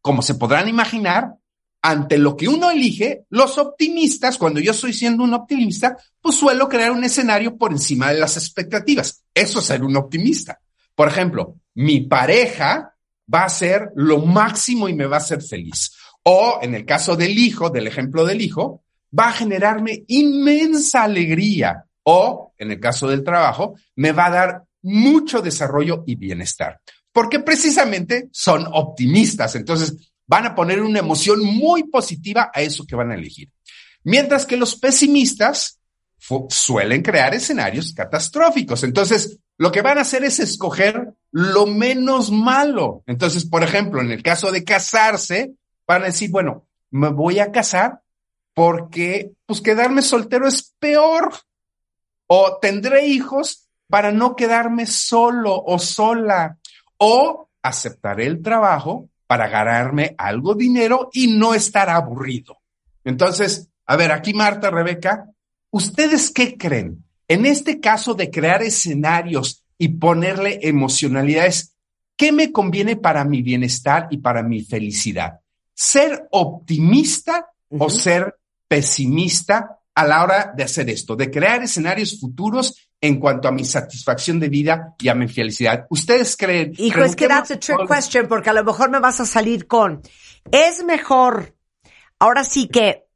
Como 0.00 0.22
se 0.22 0.34
podrán 0.34 0.68
imaginar, 0.68 1.36
ante 1.80 2.18
lo 2.18 2.36
que 2.36 2.48
uno 2.48 2.68
elige, 2.68 3.26
los 3.30 3.58
optimistas, 3.58 4.38
cuando 4.38 4.58
yo 4.58 4.72
estoy 4.72 4.92
siendo 4.92 5.22
un 5.22 5.34
optimista, 5.34 5.96
pues 6.20 6.34
suelo 6.34 6.68
crear 6.68 6.90
un 6.90 7.04
escenario 7.04 7.56
por 7.56 7.70
encima 7.70 8.10
de 8.10 8.18
las 8.18 8.36
expectativas. 8.36 9.22
Eso 9.32 9.60
es 9.60 9.66
ser 9.66 9.84
un 9.84 9.96
optimista. 9.96 10.58
Por 10.96 11.06
ejemplo, 11.06 11.54
mi 11.74 12.00
pareja 12.00 12.92
va 13.32 13.44
a 13.44 13.50
ser 13.50 13.90
lo 13.94 14.18
máximo 14.18 14.88
y 14.88 14.94
me 14.94 15.06
va 15.06 15.18
a 15.18 15.20
hacer 15.20 15.42
feliz. 15.42 15.92
O 16.24 16.58
en 16.60 16.74
el 16.74 16.84
caso 16.84 17.14
del 17.14 17.38
hijo, 17.38 17.70
del 17.70 17.86
ejemplo 17.86 18.24
del 18.24 18.40
hijo, 18.40 18.82
va 19.16 19.28
a 19.28 19.32
generarme 19.32 20.02
inmensa 20.08 21.04
alegría. 21.04 21.84
O 22.02 22.52
en 22.58 22.72
el 22.72 22.80
caso 22.80 23.06
del 23.06 23.22
trabajo, 23.22 23.76
me 23.94 24.10
va 24.10 24.26
a 24.26 24.30
dar 24.30 24.64
mucho 24.84 25.42
desarrollo 25.42 26.04
y 26.06 26.14
bienestar, 26.14 26.80
porque 27.12 27.40
precisamente 27.40 28.28
son 28.30 28.66
optimistas, 28.72 29.56
entonces 29.56 30.12
van 30.26 30.46
a 30.46 30.54
poner 30.54 30.80
una 30.80 31.00
emoción 31.00 31.44
muy 31.44 31.84
positiva 31.84 32.50
a 32.54 32.62
eso 32.62 32.86
que 32.86 32.96
van 32.96 33.10
a 33.10 33.14
elegir. 33.14 33.50
Mientras 34.04 34.46
que 34.46 34.56
los 34.56 34.76
pesimistas 34.76 35.80
suelen 36.48 37.02
crear 37.02 37.34
escenarios 37.34 37.92
catastróficos, 37.94 38.84
entonces 38.84 39.38
lo 39.56 39.72
que 39.72 39.82
van 39.82 39.98
a 39.98 40.02
hacer 40.02 40.24
es 40.24 40.40
escoger 40.40 41.14
lo 41.30 41.66
menos 41.66 42.30
malo. 42.30 43.02
Entonces, 43.06 43.46
por 43.46 43.62
ejemplo, 43.62 44.00
en 44.00 44.10
el 44.10 44.22
caso 44.22 44.50
de 44.52 44.64
casarse, 44.64 45.54
van 45.86 46.02
a 46.02 46.06
decir, 46.06 46.30
bueno, 46.30 46.66
me 46.90 47.10
voy 47.10 47.38
a 47.38 47.52
casar 47.52 48.00
porque 48.54 49.32
pues 49.46 49.60
quedarme 49.60 50.02
soltero 50.02 50.46
es 50.46 50.74
peor. 50.78 51.32
O 52.26 52.58
tendré 52.60 53.06
hijos 53.06 53.63
para 53.94 54.10
no 54.10 54.34
quedarme 54.34 54.86
solo 54.86 55.54
o 55.54 55.78
sola. 55.78 56.58
O 56.98 57.48
aceptaré 57.62 58.26
el 58.26 58.42
trabajo 58.42 59.08
para 59.28 59.46
ganarme 59.46 60.16
algo 60.18 60.56
dinero 60.56 61.10
y 61.12 61.28
no 61.28 61.54
estar 61.54 61.88
aburrido. 61.88 62.58
Entonces, 63.04 63.70
a 63.86 63.94
ver, 63.94 64.10
aquí 64.10 64.34
Marta, 64.34 64.72
Rebeca, 64.72 65.30
¿ustedes 65.70 66.32
qué 66.32 66.56
creen? 66.58 67.04
En 67.28 67.46
este 67.46 67.78
caso 67.78 68.14
de 68.14 68.32
crear 68.32 68.64
escenarios 68.64 69.62
y 69.78 69.86
ponerle 69.90 70.58
emocionalidades, 70.62 71.76
¿qué 72.16 72.32
me 72.32 72.50
conviene 72.50 72.96
para 72.96 73.24
mi 73.24 73.42
bienestar 73.42 74.08
y 74.10 74.16
para 74.16 74.42
mi 74.42 74.62
felicidad? 74.62 75.38
¿Ser 75.72 76.26
optimista 76.32 77.46
o 77.68 77.88
ser 77.88 78.40
pesimista 78.66 79.78
a 79.94 80.04
la 80.04 80.24
hora 80.24 80.52
de 80.56 80.64
hacer 80.64 80.90
esto, 80.90 81.14
de 81.14 81.30
crear 81.30 81.62
escenarios 81.62 82.18
futuros 82.18 82.90
en 83.00 83.20
cuanto 83.20 83.48
a 83.48 83.52
mi 83.52 83.64
satisfacción 83.64 84.40
de 84.40 84.48
vida 84.48 84.94
y 84.98 85.08
a 85.08 85.14
mi 85.14 85.28
felicidad. 85.28 85.86
¿Ustedes 85.90 86.36
creen? 86.36 86.72
Hijo, 86.78 87.04
es 87.04 87.14
que 87.14 87.28
that's 87.28 87.50
a 87.50 87.58
trick 87.58 87.86
question 87.86 88.26
porque 88.26 88.50
a 88.50 88.54
lo 88.54 88.64
mejor 88.64 88.90
me 88.90 88.98
vas 88.98 89.20
a 89.20 89.26
salir 89.26 89.66
con, 89.66 90.02
es 90.50 90.82
mejor, 90.84 91.54
ahora 92.18 92.44
sí 92.44 92.66
que, 92.66 93.06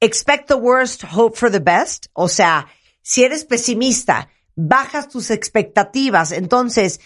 expect 0.00 0.48
the 0.48 0.54
worst, 0.54 1.04
hope 1.12 1.36
for 1.36 1.50
the 1.50 1.60
best. 1.60 2.06
O 2.14 2.28
sea, 2.28 2.66
si 3.02 3.22
eres 3.24 3.44
pesimista, 3.44 4.28
bajas 4.56 5.08
tus 5.08 5.30
expectativas, 5.30 6.32
entonces, 6.32 7.00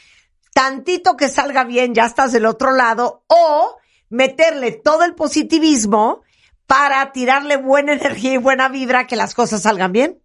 tantito 0.55 1.17
que 1.17 1.29
salga 1.29 1.65
bien, 1.65 1.95
ya 1.95 2.07
estás 2.07 2.33
del 2.33 2.47
otro 2.47 2.73
lado, 2.73 3.25
o 3.27 3.77
meterle 4.11 4.73
todo 4.73 5.05
el 5.05 5.15
positivismo 5.15 6.23
para 6.69 7.13
tirarle 7.13 7.57
buena 7.57 7.95
energía 7.95 8.35
y 8.35 8.37
buena 8.37 8.69
vibra 8.69 9.07
que 9.07 9.17
las 9.17 9.35
cosas 9.35 9.63
salgan 9.63 9.91
bien. 9.91 10.21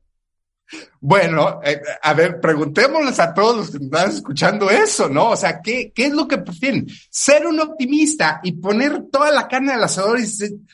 Bueno, 1.00 1.62
eh, 1.64 1.82
a 2.02 2.14
ver, 2.14 2.42
preguntémosles 2.42 3.20
a 3.20 3.34
todos 3.34 3.56
los 3.56 3.72
que 3.72 3.78
están 3.78 4.10
escuchando 4.10 4.70
eso, 4.70 5.08
¿no? 5.08 5.30
O 5.30 5.38
sea, 5.38 5.62
¿qué, 5.62 5.94
¿qué 5.96 6.08
es 6.08 6.14
lo 6.14 6.28
que 6.28 6.38
prefieren? 6.38 6.88
Ser 7.10 7.48
un 7.48 7.62
optimista 7.62 8.42
y 8.44 8.54
poner 8.54 9.04
toda 9.10 9.32
la 9.32 9.48
carne 9.48 9.72
al 9.72 9.84
asador 9.84 10.20
y 10.20 10.26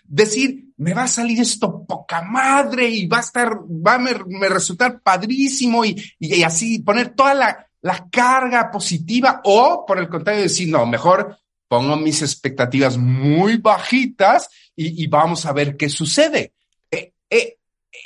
decir, 0.06 0.74
me 0.78 0.94
va 0.94 1.04
a 1.04 1.08
salir 1.08 1.40
esto 1.40 1.86
poca 1.86 2.24
madre 2.24 2.90
y 2.90 3.06
va 3.06 3.18
a 3.18 3.22
estar, 3.22 3.60
va 3.60 3.96
a 3.96 4.00
me, 4.00 4.50
resultar 4.50 5.02
padrísimo 5.02 5.86
y, 5.86 6.02
y, 6.18 6.42
así 6.42 6.80
poner 6.80 7.10
toda 7.10 7.36
la, 7.36 7.68
la 7.82 8.08
carga 8.10 8.72
positiva 8.72 9.42
o 9.44 9.86
por 9.86 10.00
el 10.00 10.10
contrario 10.10 10.42
decir, 10.42 10.70
no, 10.70 10.86
mejor 10.88 11.38
pongo 11.68 11.96
mis 11.96 12.22
expectativas 12.22 12.98
muy 12.98 13.58
bajitas 13.58 14.50
y, 14.80 15.04
y 15.04 15.08
vamos 15.08 15.46
a 15.46 15.52
ver 15.52 15.76
qué 15.76 15.90
sucede. 15.90 16.54
Eh, 16.90 17.14
eh, 17.30 17.58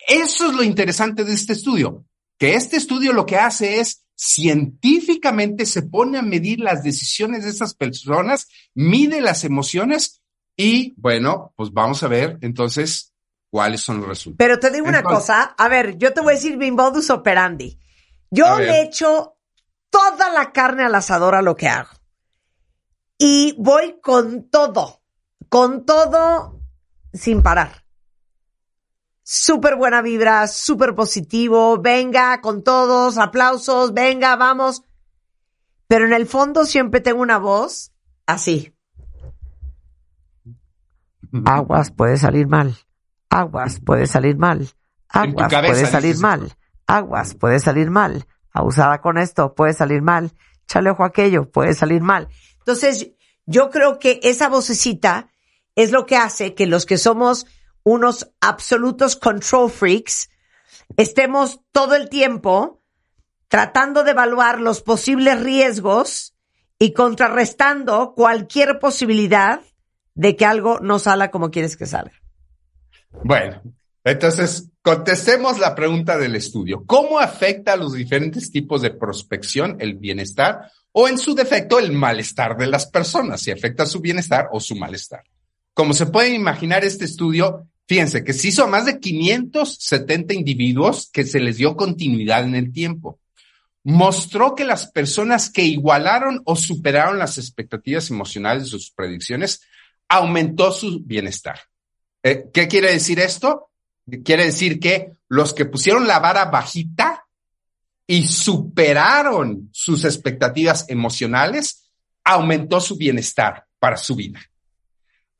eso 0.08 0.48
es 0.48 0.54
lo 0.54 0.64
interesante 0.64 1.24
de 1.24 1.32
este 1.32 1.54
estudio, 1.54 2.04
que 2.40 2.56
este 2.56 2.78
estudio 2.78 3.14
lo 3.14 3.28
que 3.28 3.38
hace 3.38 3.80
es 3.80 4.06
científicamente 4.16 5.68
se 5.68 5.84
pone 5.84 6.18
a 6.18 6.24
medir 6.24 6.60
las 6.60 6.82
decisiones 6.82 7.44
de 7.44 7.52
esas 7.52 7.76
personas, 7.76 8.48
mide 8.74 9.22
las 9.22 9.44
emociones 9.44 10.24
y 10.58 10.96
bueno, 10.98 11.54
pues 11.56 11.72
vamos 11.72 12.02
a 12.02 12.08
ver 12.08 12.40
entonces 12.42 13.14
cuáles 13.52 13.82
son 13.82 14.00
los 14.00 14.08
resultados. 14.08 14.38
Pero 14.40 14.60
te 14.60 14.72
digo 14.72 14.88
una 14.88 15.04
cosa, 15.04 15.54
a 15.56 15.68
ver, 15.68 16.00
yo 16.00 16.12
te 16.12 16.22
voy 16.22 16.34
a 16.34 16.36
decir 16.38 16.58
mi 16.58 16.72
modus 16.72 17.12
operandi. 17.12 17.78
Yo 18.32 18.58
le 18.58 18.82
echo 18.82 19.38
toda 19.92 20.32
la 20.32 20.52
carne 20.52 20.86
al 20.86 20.96
asador 20.96 21.36
a 21.36 21.44
lo 21.44 21.56
que 21.56 21.68
hago. 21.68 21.92
Y 23.20 23.54
voy 23.60 24.00
con 24.02 24.50
todo, 24.50 25.04
con 25.50 25.86
todo 25.86 26.63
sin 27.14 27.42
parar. 27.42 27.84
Súper 29.24 29.78
buena 29.78 30.02
vibra, 30.02 30.48
súper 30.48 30.96
positivo, 30.96 31.78
venga 31.78 32.42
con 32.42 32.64
todos, 32.64 33.18
aplausos, 33.18 33.94
venga, 33.94 34.36
vamos. 34.36 34.84
Pero 35.88 36.06
en 36.06 36.14
el 36.14 36.26
fondo 36.26 36.66
siempre 36.66 37.00
tengo 37.00 37.22
una 37.22 37.38
voz 37.38 37.94
así. 38.26 38.76
Aguas 41.46 41.92
puede 41.92 42.18
salir 42.18 42.48
mal. 42.48 42.76
Aguas 43.30 43.80
puede 43.80 44.08
salir 44.08 44.38
mal. 44.38 44.70
Aguas 45.08 45.50
puede 45.50 45.86
salir 45.86 46.18
mal. 46.20 46.54
Aguas 46.86 47.36
puede 47.36 47.60
salir 47.60 47.90
mal. 47.90 48.26
Abusada 48.52 49.02
con 49.02 49.18
esto 49.18 49.56
puede 49.56 49.74
salir 49.74 50.02
mal. 50.02 50.32
Chale 50.68 50.92
ojo 50.92 51.04
aquello 51.04 51.50
puede 51.50 51.74
salir 51.74 52.02
mal. 52.02 52.28
Entonces, 52.60 53.12
yo 53.46 53.70
creo 53.70 54.00
que 54.00 54.20
esa 54.24 54.50
vocecita 54.50 55.30
es 55.76 55.92
lo 55.92 56.06
que 56.06 56.16
hace 56.16 56.54
que 56.54 56.68
los 56.68 56.86
que 56.86 56.98
somos 56.98 57.46
unos 57.84 58.32
absolutos 58.40 59.16
control 59.16 59.70
freaks 59.70 60.30
estemos 60.98 61.60
todo 61.72 61.96
el 61.96 62.10
tiempo 62.10 62.82
tratando 63.48 64.04
de 64.04 64.12
evaluar 64.12 64.60
los 64.60 64.82
posibles 64.82 65.42
riesgos 65.42 66.34
y 66.80 66.94
contrarrestando 66.94 68.14
cualquier 68.16 68.80
posibilidad 68.80 69.62
de 70.16 70.36
que 70.36 70.46
algo 70.46 70.80
no 70.80 71.00
salga 71.00 71.32
como 71.32 71.52
quieres 71.52 71.78
que 71.78 71.86
salga. 71.86 72.20
Bueno, 73.24 73.62
entonces 74.04 74.70
contestemos 74.82 75.60
la 75.60 75.76
pregunta 75.76 76.18
del 76.18 76.36
estudio. 76.36 76.84
¿Cómo 76.86 77.20
afecta 77.20 77.74
a 77.74 77.78
los 77.78 77.94
diferentes 77.94 78.52
tipos 78.52 78.82
de 78.82 78.92
prospección 78.92 79.78
el 79.80 79.96
bienestar 79.96 80.72
o 80.92 81.08
en 81.08 81.18
su 81.18 81.36
defecto 81.36 81.80
el 81.80 81.92
malestar 81.92 82.58
de 82.58 82.68
las 82.68 82.88
personas? 82.88 83.42
Si 83.42 83.52
afecta 83.52 83.86
su 83.86 84.02
bienestar 84.02 84.50
o 84.52 84.60
su 84.60 84.76
malestar. 84.76 85.24
Como 85.74 85.94
se 85.94 86.06
puede 86.06 86.34
imaginar, 86.34 86.84
este 86.84 87.06
estudio, 87.06 87.68
fíjense 87.88 88.24
que 88.24 88.34
se 88.34 88.50
hizo 88.50 88.64
a 88.64 88.68
más 88.68 88.86
de 88.86 89.00
570 89.00 90.34
individuos 90.34 91.10
que 91.12 91.26
se 91.26 91.40
les 91.40 91.58
dio 91.58 91.76
continuidad 91.76 92.44
en 92.44 92.56
el 92.56 92.72
tiempo. 92.72 93.20
Mostró 93.84 94.56
que 94.56 94.66
las 94.66 94.88
personas 94.88 95.50
que 95.50 95.64
igualaron 95.64 96.42
o 96.46 96.56
superaron 96.56 97.20
las 97.20 97.38
expectativas 97.38 98.10
emocionales 98.10 98.64
de 98.64 98.70
sus 98.70 98.92
predicciones 98.92 99.62
aumentó 100.08 100.72
su 100.72 101.02
bienestar. 101.04 101.60
Eh, 102.22 102.46
¿Qué 102.54 102.68
quiere 102.68 102.92
decir 102.92 103.20
esto? 103.20 103.72
Quiere 104.24 104.46
decir 104.46 104.80
que 104.80 105.14
los 105.28 105.54
que 105.54 105.66
pusieron 105.66 106.08
la 106.08 106.20
vara 106.20 106.46
bajita 106.46 107.26
y 108.06 108.28
superaron 108.28 109.70
sus 109.72 110.06
expectativas 110.06 110.86
emocionales, 110.90 111.90
aumentó 112.24 112.80
su 112.80 112.96
bienestar 112.96 113.66
para 113.80 113.98
su 113.98 114.16
vida. 114.16 114.40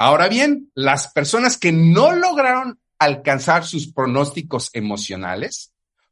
Ahora 0.04 0.28
bien, 0.28 0.70
las 0.76 1.08
personas 1.14 1.58
que 1.58 1.72
no 1.72 2.12
lograron 2.12 2.78
alcanzar 3.00 3.64
sus 3.64 3.88
pronósticos 3.94 4.70
emocionales, 4.74 5.72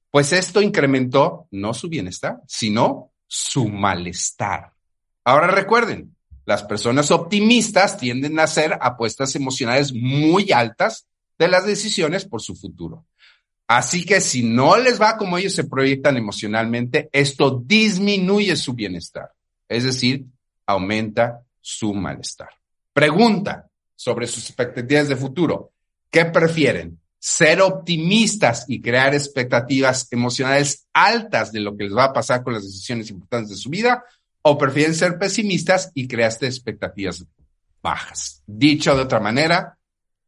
pues 0.10 0.32
esto 0.32 0.62
incrementó 0.62 1.50
no 1.52 1.74
su 1.74 1.90
bienestar, 1.90 2.38
sino 2.48 3.12
su 3.28 3.68
malestar. 3.68 4.72
Ahora 5.26 5.48
recuerden, 5.48 6.16
las 6.46 6.64
personas 6.64 7.12
optimistas 7.12 7.98
tienden 7.98 8.40
a 8.40 8.44
hacer 8.44 8.78
apuestas 8.80 9.36
emocionales 9.36 9.92
muy 9.94 10.54
altas 10.54 11.06
de 11.38 11.50
las 11.50 11.66
decisiones 11.66 12.24
por 12.24 12.42
su 12.42 12.56
futuro. 12.56 13.06
Así 13.68 14.06
que 14.06 14.22
si 14.22 14.42
no 14.42 14.78
les 14.78 15.02
va 15.02 15.18
como 15.18 15.38
ellos 15.38 15.54
se 15.54 15.66
proyectan 15.66 16.16
emocionalmente, 16.16 17.10
esto 17.12 17.62
disminuye 17.66 18.56
su 18.56 18.72
bienestar, 18.72 19.34
es 19.68 19.84
decir, 19.84 20.28
aumenta 20.66 21.42
su 21.60 21.94
malestar. 21.94 22.52
Pregunta 22.94 23.68
sobre 24.02 24.26
sus 24.26 24.46
expectativas 24.46 25.10
de 25.10 25.16
futuro. 25.16 25.74
¿Qué 26.10 26.26
prefieren? 26.26 27.00
¿Ser 27.20 27.62
optimistas 27.62 28.66
y 28.68 28.82
crear 28.82 29.14
expectativas 29.14 30.08
emocionales 30.10 30.88
altas 30.92 31.52
de 31.52 31.60
lo 31.60 31.78
que 31.78 31.84
les 31.84 31.96
va 31.96 32.06
a 32.06 32.14
pasar 32.14 32.42
con 32.42 32.56
las 32.56 32.64
decisiones 32.64 33.12
importantes 33.12 33.52
de 33.52 33.58
su 33.58 33.70
vida? 33.70 34.04
¿O 34.42 34.58
prefieren 34.58 34.96
ser 34.96 35.20
pesimistas 35.20 35.92
y 35.94 36.08
crear 36.08 36.32
expectativas 36.42 37.24
bajas? 37.84 38.42
Dicho 38.48 38.96
de 38.96 39.04
otra 39.04 39.20
manera, 39.20 39.78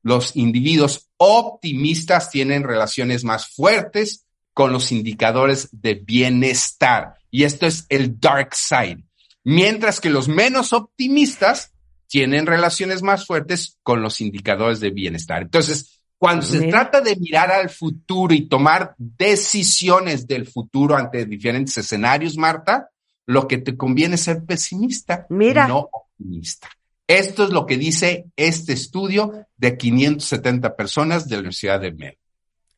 los 0.04 0.36
individuos 0.36 1.10
optimistas 1.18 2.30
tienen 2.30 2.62
relaciones 2.62 3.24
más 3.24 3.48
fuertes 3.48 4.28
con 4.54 4.72
los 4.72 4.92
indicadores 4.92 5.68
de 5.72 5.96
bienestar. 5.96 7.16
Y 7.32 7.44
esto 7.44 7.66
es 7.66 7.88
el 7.90 8.20
dark 8.20 8.54
side. 8.54 9.04
Mientras 9.44 10.00
que 10.00 10.12
los 10.12 10.28
menos 10.28 10.74
optimistas 10.74 11.73
tienen 12.14 12.46
relaciones 12.46 13.02
más 13.02 13.26
fuertes 13.26 13.80
con 13.82 14.04
los 14.04 14.22
indicadores 14.22 14.80
de 14.80 14.92
bienestar. 14.92 15.42
Entonces, 15.42 16.00
cuando 16.20 16.46
se 16.46 16.68
trata 16.68 17.02
de 17.02 17.16
mirar 17.16 17.52
al 17.52 17.72
futuro 17.72 18.36
y 18.36 18.48
tomar 18.48 18.94
decisiones 19.00 20.28
del 20.28 20.46
futuro 20.46 20.96
ante 20.96 21.26
diferentes 21.26 21.76
escenarios, 21.76 22.38
Marta, 22.38 22.92
lo 23.26 23.48
que 23.48 23.58
te 23.58 23.76
conviene 23.76 24.14
es 24.14 24.22
ser 24.22 24.46
pesimista, 24.46 25.26
Mira. 25.30 25.68
no 25.68 25.90
optimista. 25.92 26.70
Esto 27.08 27.46
es 27.46 27.50
lo 27.50 27.66
que 27.66 27.78
dice 27.78 28.26
este 28.36 28.74
estudio 28.74 29.48
de 29.58 29.76
570 29.76 30.76
personas 30.76 31.28
de 31.28 31.38
la 31.38 31.40
Universidad 31.40 31.82
de 31.82 31.94
Mel. 31.94 32.18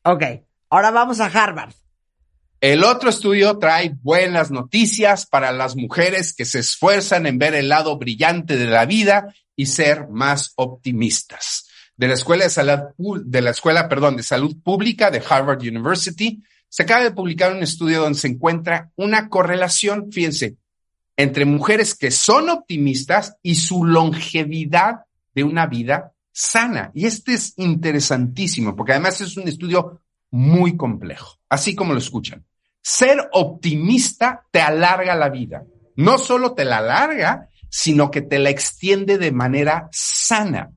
Ok, 0.04 0.22
ahora 0.70 0.90
vamos 0.92 1.20
a 1.20 1.26
Harvard. 1.26 1.74
El 2.66 2.82
otro 2.82 3.10
estudio 3.10 3.58
trae 3.58 3.94
buenas 4.02 4.50
noticias 4.50 5.24
para 5.24 5.52
las 5.52 5.76
mujeres 5.76 6.34
que 6.34 6.44
se 6.44 6.58
esfuerzan 6.58 7.24
en 7.26 7.38
ver 7.38 7.54
el 7.54 7.68
lado 7.68 7.96
brillante 7.96 8.56
de 8.56 8.66
la 8.66 8.86
vida 8.86 9.32
y 9.54 9.66
ser 9.66 10.08
más 10.08 10.52
optimistas. 10.56 11.68
De 11.96 12.08
la 12.08 12.14
Escuela 12.14 12.42
de 12.42 12.50
Salud, 12.50 13.22
de 13.24 13.40
la 13.40 13.50
Escuela, 13.50 13.88
perdón, 13.88 14.16
de 14.16 14.24
Salud 14.24 14.56
Pública 14.64 15.12
de 15.12 15.22
Harvard 15.30 15.60
University, 15.60 16.42
se 16.68 16.82
acaba 16.82 17.04
de 17.04 17.12
publicar 17.12 17.52
un 17.52 17.62
estudio 17.62 18.00
donde 18.00 18.18
se 18.18 18.26
encuentra 18.26 18.90
una 18.96 19.28
correlación, 19.28 20.10
fíjense, 20.10 20.56
entre 21.16 21.44
mujeres 21.44 21.94
que 21.94 22.10
son 22.10 22.50
optimistas 22.50 23.36
y 23.42 23.54
su 23.54 23.84
longevidad 23.84 25.04
de 25.36 25.44
una 25.44 25.68
vida 25.68 26.14
sana. 26.32 26.90
Y 26.94 27.06
este 27.06 27.34
es 27.34 27.54
interesantísimo, 27.58 28.74
porque 28.74 28.90
además 28.90 29.20
es 29.20 29.36
un 29.36 29.46
estudio 29.46 30.02
muy 30.32 30.76
complejo, 30.76 31.38
así 31.48 31.76
como 31.76 31.92
lo 31.92 32.00
escuchan. 32.00 32.44
Ser 32.88 33.30
optimista 33.32 34.44
te 34.52 34.60
alarga 34.60 35.16
la 35.16 35.28
vida. 35.28 35.64
No 35.96 36.18
solo 36.18 36.54
te 36.54 36.64
la 36.64 36.78
alarga, 36.78 37.48
sino 37.68 38.12
que 38.12 38.22
te 38.22 38.38
la 38.38 38.50
extiende 38.50 39.18
de 39.18 39.32
manera 39.32 39.88
sana. 39.90 40.70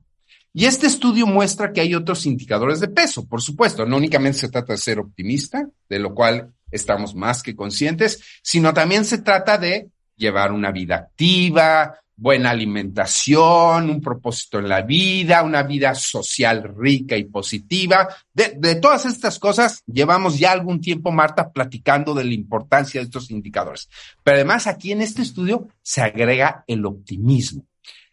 Y 0.52 0.64
este 0.64 0.88
estudio 0.88 1.28
muestra 1.28 1.72
que 1.72 1.80
hay 1.80 1.94
otros 1.94 2.26
indicadores 2.26 2.80
de 2.80 2.88
peso, 2.88 3.28
por 3.28 3.40
supuesto. 3.40 3.86
No 3.86 3.96
únicamente 3.96 4.38
se 4.40 4.48
trata 4.48 4.72
de 4.72 4.78
ser 4.80 4.98
optimista, 4.98 5.68
de 5.88 5.98
lo 6.00 6.12
cual 6.12 6.52
estamos 6.72 7.14
más 7.14 7.44
que 7.44 7.54
conscientes, 7.54 8.20
sino 8.42 8.74
también 8.74 9.04
se 9.04 9.18
trata 9.18 9.56
de 9.56 9.90
llevar 10.16 10.50
una 10.50 10.72
vida 10.72 10.96
activa, 10.96 11.94
buena 12.20 12.50
alimentación, 12.50 13.88
un 13.88 14.00
propósito 14.02 14.58
en 14.58 14.68
la 14.68 14.82
vida, 14.82 15.42
una 15.42 15.62
vida 15.62 15.94
social 15.94 16.74
rica 16.76 17.16
y 17.16 17.24
positiva. 17.24 18.08
De, 18.34 18.74
todas 18.74 19.06
estas 19.06 19.38
cosas, 19.38 19.82
llevamos 19.86 20.38
ya 20.38 20.52
algún 20.52 20.82
tiempo, 20.82 21.10
Marta, 21.10 21.50
platicando 21.50 22.12
de 22.12 22.24
la 22.24 22.34
importancia 22.34 23.00
de 23.00 23.06
estos 23.06 23.30
indicadores. 23.30 23.88
Pero 24.22 24.34
además 24.34 24.66
aquí 24.66 24.92
en 24.92 25.00
este 25.00 25.22
estudio 25.22 25.68
se 25.80 26.02
agrega 26.02 26.62
el 26.66 26.84
optimismo. 26.84 27.64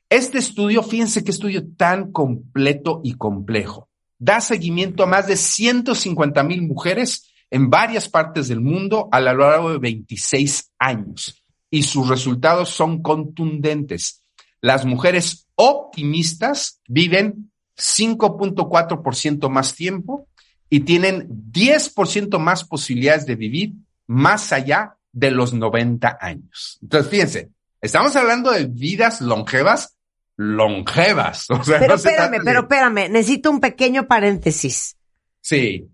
Este 0.09 0.37
estudio, 0.37 0.83
fíjense 0.83 1.25
qué 1.25 1.31
estudio 1.31 1.67
tan 1.75 2.13
completo 2.13 3.01
y 3.03 3.15
complejo. 3.15 3.89
Da 4.17 4.39
seguimiento 4.39 5.03
a 5.03 5.07
más 5.07 5.27
de 5.27 5.35
150 5.35 6.43
mil 6.43 6.61
mujeres 6.61 7.29
en 7.51 7.69
varias 7.69 8.07
partes 8.07 8.47
del 8.47 8.61
mundo 8.61 9.09
a 9.11 9.19
lo 9.19 9.33
largo 9.33 9.71
de 9.71 9.79
26 9.79 10.71
años 10.79 11.43
y 11.69 11.83
sus 11.83 12.07
resultados 12.07 12.69
son 12.69 13.01
contundentes. 13.01 14.23
Las 14.61 14.85
mujeres 14.85 15.47
optimistas 15.55 16.79
viven 16.87 17.51
5.4% 17.77 19.49
más 19.49 19.75
tiempo 19.75 20.27
y 20.69 20.81
tienen 20.81 21.27
10% 21.51 22.39
más 22.39 22.63
posibilidades 22.63 23.25
de 23.25 23.35
vivir 23.35 23.73
más 24.07 24.51
allá 24.51 24.97
de 25.11 25.31
los 25.31 25.53
90 25.53 26.17
años. 26.19 26.79
Entonces, 26.81 27.09
fíjense, 27.09 27.49
estamos 27.81 28.15
hablando 28.15 28.51
de 28.51 28.65
vidas 28.65 29.21
longevas, 29.21 29.95
longevas. 30.35 31.47
pero 31.65 31.95
espérame, 31.95 32.41
pero 32.43 32.61
espérame, 32.61 33.09
necesito 33.09 33.51
un 33.51 33.59
pequeño 33.59 34.07
paréntesis. 34.07 34.95
Sí. 35.41 35.87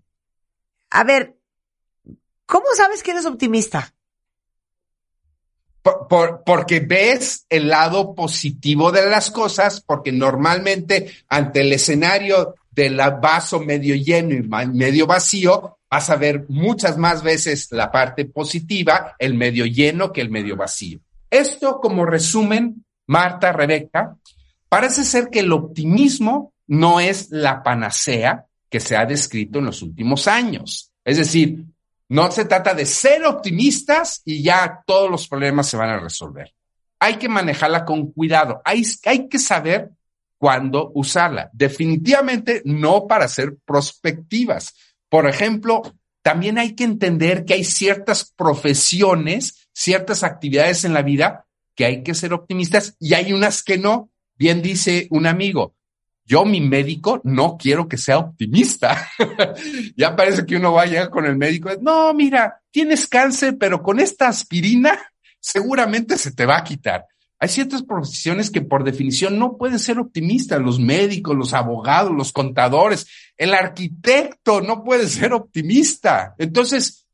A 0.90 1.04
ver, 1.04 1.36
¿cómo 2.46 2.66
sabes 2.76 3.02
que 3.02 3.12
eres 3.12 3.26
optimista? 3.26 3.93
Por, 6.08 6.42
porque 6.46 6.80
ves 6.80 7.44
el 7.50 7.68
lado 7.68 8.14
positivo 8.14 8.90
de 8.90 9.04
las 9.04 9.30
cosas, 9.30 9.82
porque 9.82 10.12
normalmente 10.12 11.12
ante 11.28 11.60
el 11.60 11.74
escenario 11.74 12.54
del 12.70 12.96
vaso 12.96 13.60
medio 13.60 13.94
lleno 13.94 14.34
y 14.34 14.42
medio 14.68 15.06
vacío, 15.06 15.78
vas 15.90 16.10
a 16.10 16.16
ver 16.16 16.46
muchas 16.48 16.96
más 16.96 17.22
veces 17.22 17.68
la 17.70 17.92
parte 17.92 18.24
positiva, 18.24 19.14
el 19.18 19.34
medio 19.34 19.66
lleno 19.66 20.10
que 20.10 20.22
el 20.22 20.30
medio 20.30 20.56
vacío. 20.56 21.00
Esto 21.30 21.80
como 21.80 22.06
resumen, 22.06 22.84
Marta, 23.06 23.52
Rebeca, 23.52 24.16
parece 24.68 25.04
ser 25.04 25.28
que 25.28 25.40
el 25.40 25.52
optimismo 25.52 26.52
no 26.66 26.98
es 26.98 27.30
la 27.30 27.62
panacea 27.62 28.46
que 28.68 28.80
se 28.80 28.96
ha 28.96 29.06
descrito 29.06 29.58
en 29.58 29.66
los 29.66 29.82
últimos 29.82 30.26
años. 30.26 30.90
Es 31.04 31.18
decir, 31.18 31.64
no 32.08 32.30
se 32.30 32.44
trata 32.44 32.74
de 32.74 32.86
ser 32.86 33.24
optimistas 33.24 34.22
y 34.24 34.42
ya 34.42 34.82
todos 34.86 35.10
los 35.10 35.26
problemas 35.28 35.68
se 35.68 35.76
van 35.76 35.90
a 35.90 36.00
resolver. 36.00 36.54
Hay 37.00 37.16
que 37.16 37.28
manejarla 37.28 37.84
con 37.84 38.12
cuidado. 38.12 38.62
Hay, 38.64 38.84
que 39.28 39.38
saber 39.38 39.90
cuándo 40.38 40.90
usarla. 40.94 41.50
Definitivamente 41.52 42.62
no 42.64 43.06
para 43.06 43.28
ser 43.28 43.56
prospectivas. 43.64 44.74
Por 45.08 45.28
ejemplo, 45.28 45.82
también 46.22 46.58
hay 46.58 46.74
que 46.74 46.84
entender 46.84 47.44
que 47.44 47.54
hay 47.54 47.64
ciertas 47.64 48.32
profesiones, 48.36 49.68
ciertas 49.72 50.22
actividades 50.22 50.84
en 50.84 50.94
la 50.94 51.02
vida 51.02 51.46
que 51.74 51.84
hay 51.84 52.02
que 52.02 52.14
ser 52.14 52.32
optimistas 52.32 52.96
y 53.00 53.14
hay 53.14 53.32
unas 53.32 53.62
que 53.62 53.78
no. 53.78 54.10
Bien 54.36 54.62
dice 54.62 55.06
un 55.10 55.26
amigo, 55.26 55.74
yo, 56.26 56.44
mi 56.44 56.60
médico, 56.60 57.20
no 57.24 57.56
quiero 57.58 57.86
que 57.86 57.98
sea 57.98 58.18
optimista. 58.18 59.08
ya 59.96 60.16
parece 60.16 60.46
que 60.46 60.56
uno 60.56 60.72
va 60.72 60.82
a 60.82 60.86
llegar 60.86 61.10
con 61.10 61.26
el 61.26 61.36
médico. 61.36 61.70
No, 61.80 62.14
mira, 62.14 62.62
tienes 62.70 63.06
cáncer, 63.06 63.56
pero 63.58 63.82
con 63.82 64.00
esta 64.00 64.28
aspirina 64.28 64.98
seguramente 65.38 66.16
se 66.16 66.32
te 66.32 66.46
va 66.46 66.56
a 66.56 66.64
quitar. 66.64 67.06
Hay 67.38 67.48
ciertas 67.50 67.82
profesiones 67.82 68.50
que 68.50 68.62
por 68.62 68.84
definición 68.84 69.38
no 69.38 69.58
pueden 69.58 69.78
ser 69.78 69.98
optimistas. 69.98 70.62
Los 70.62 70.80
médicos, 70.80 71.36
los 71.36 71.52
abogados, 71.52 72.12
los 72.12 72.32
contadores, 72.32 73.06
el 73.36 73.52
arquitecto 73.52 74.62
no 74.62 74.82
puede 74.82 75.08
ser 75.08 75.34
optimista. 75.34 76.34
Entonces, 76.38 77.06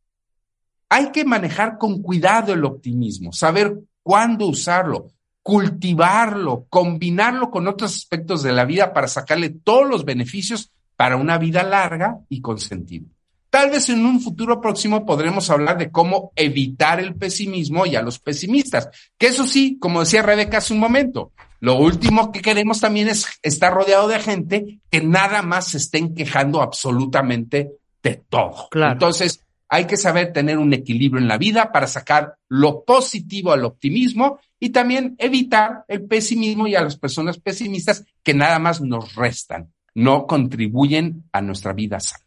hay 0.89 1.11
que 1.11 1.25
manejar 1.25 1.79
con 1.79 2.01
cuidado 2.01 2.53
el 2.53 2.65
optimismo, 2.65 3.33
saber 3.33 3.77
cuándo 4.03 4.47
usarlo 4.47 5.09
cultivarlo, 5.43 6.67
combinarlo 6.69 7.51
con 7.51 7.67
otros 7.67 7.95
aspectos 7.97 8.43
de 8.43 8.53
la 8.53 8.65
vida 8.65 8.93
para 8.93 9.09
sacarle 9.09 9.51
todos 9.51 9.89
los 9.89 10.05
beneficios 10.05 10.73
para 10.97 11.17
una 11.17 11.39
vida 11.39 11.63
larga 11.63 12.19
y 12.29 12.41
con 12.41 12.59
sentido. 12.59 13.07
Tal 13.49 13.71
vez 13.71 13.89
en 13.89 14.07
un 14.07 14.21
futuro 14.21 14.61
próximo 14.61 15.05
podremos 15.05 15.51
hablar 15.51 15.77
de 15.77 15.91
cómo 15.91 16.31
evitar 16.37 17.01
el 17.01 17.17
pesimismo 17.17 17.85
y 17.85 17.97
a 17.97 18.03
los 18.03 18.21
pesimistas, 18.21 18.89
que 19.19 19.27
eso 19.27 19.47
sí, 19.47 19.77
como 19.81 20.01
decía 20.01 20.23
Rebeca 20.23 20.59
hace 20.59 20.73
un 20.73 20.79
momento, 20.79 21.33
lo 21.59 21.77
último 21.77 22.31
que 22.31 22.43
queremos 22.43 22.81
también 22.81 23.09
es 23.09 23.27
estar 23.43 23.75
rodeado 23.75 24.09
de 24.09 24.21
gente 24.21 24.81
que 24.89 25.03
nada 25.03 25.43
más 25.43 25.69
se 25.69 25.79
estén 25.79 26.15
quejando 26.15 26.63
absolutamente 26.63 27.73
de 28.03 28.23
todo. 28.29 28.69
Entonces, 28.73 29.45
hay 29.73 29.87
que 29.87 29.97
saber 29.97 30.33
tener 30.33 30.59
un 30.59 30.73
equilibrio 30.73 31.23
en 31.23 31.29
la 31.29 31.39
vida 31.39 31.71
para 31.71 31.87
sacar 31.87 32.37
lo 32.49 32.85
positivo 32.85 33.53
al 33.53 33.65
optimismo 33.65 34.41
y 34.59 34.71
también 34.71 35.15
evitar 35.19 35.85
el 35.87 36.07
pesimismo 36.07 36.67
y 36.67 36.75
a 36.75 36.83
las 36.83 36.97
personas 36.97 37.39
pesimistas 37.39 38.05
que 38.25 38.35
nada 38.35 38.59
más 38.59 38.81
nos 38.81 39.15
restan, 39.15 39.73
no 39.95 40.27
contribuyen 40.27 41.25
a 41.33 41.41
nuestra 41.41 41.73
vida 41.73 42.01
sana. 42.01 42.25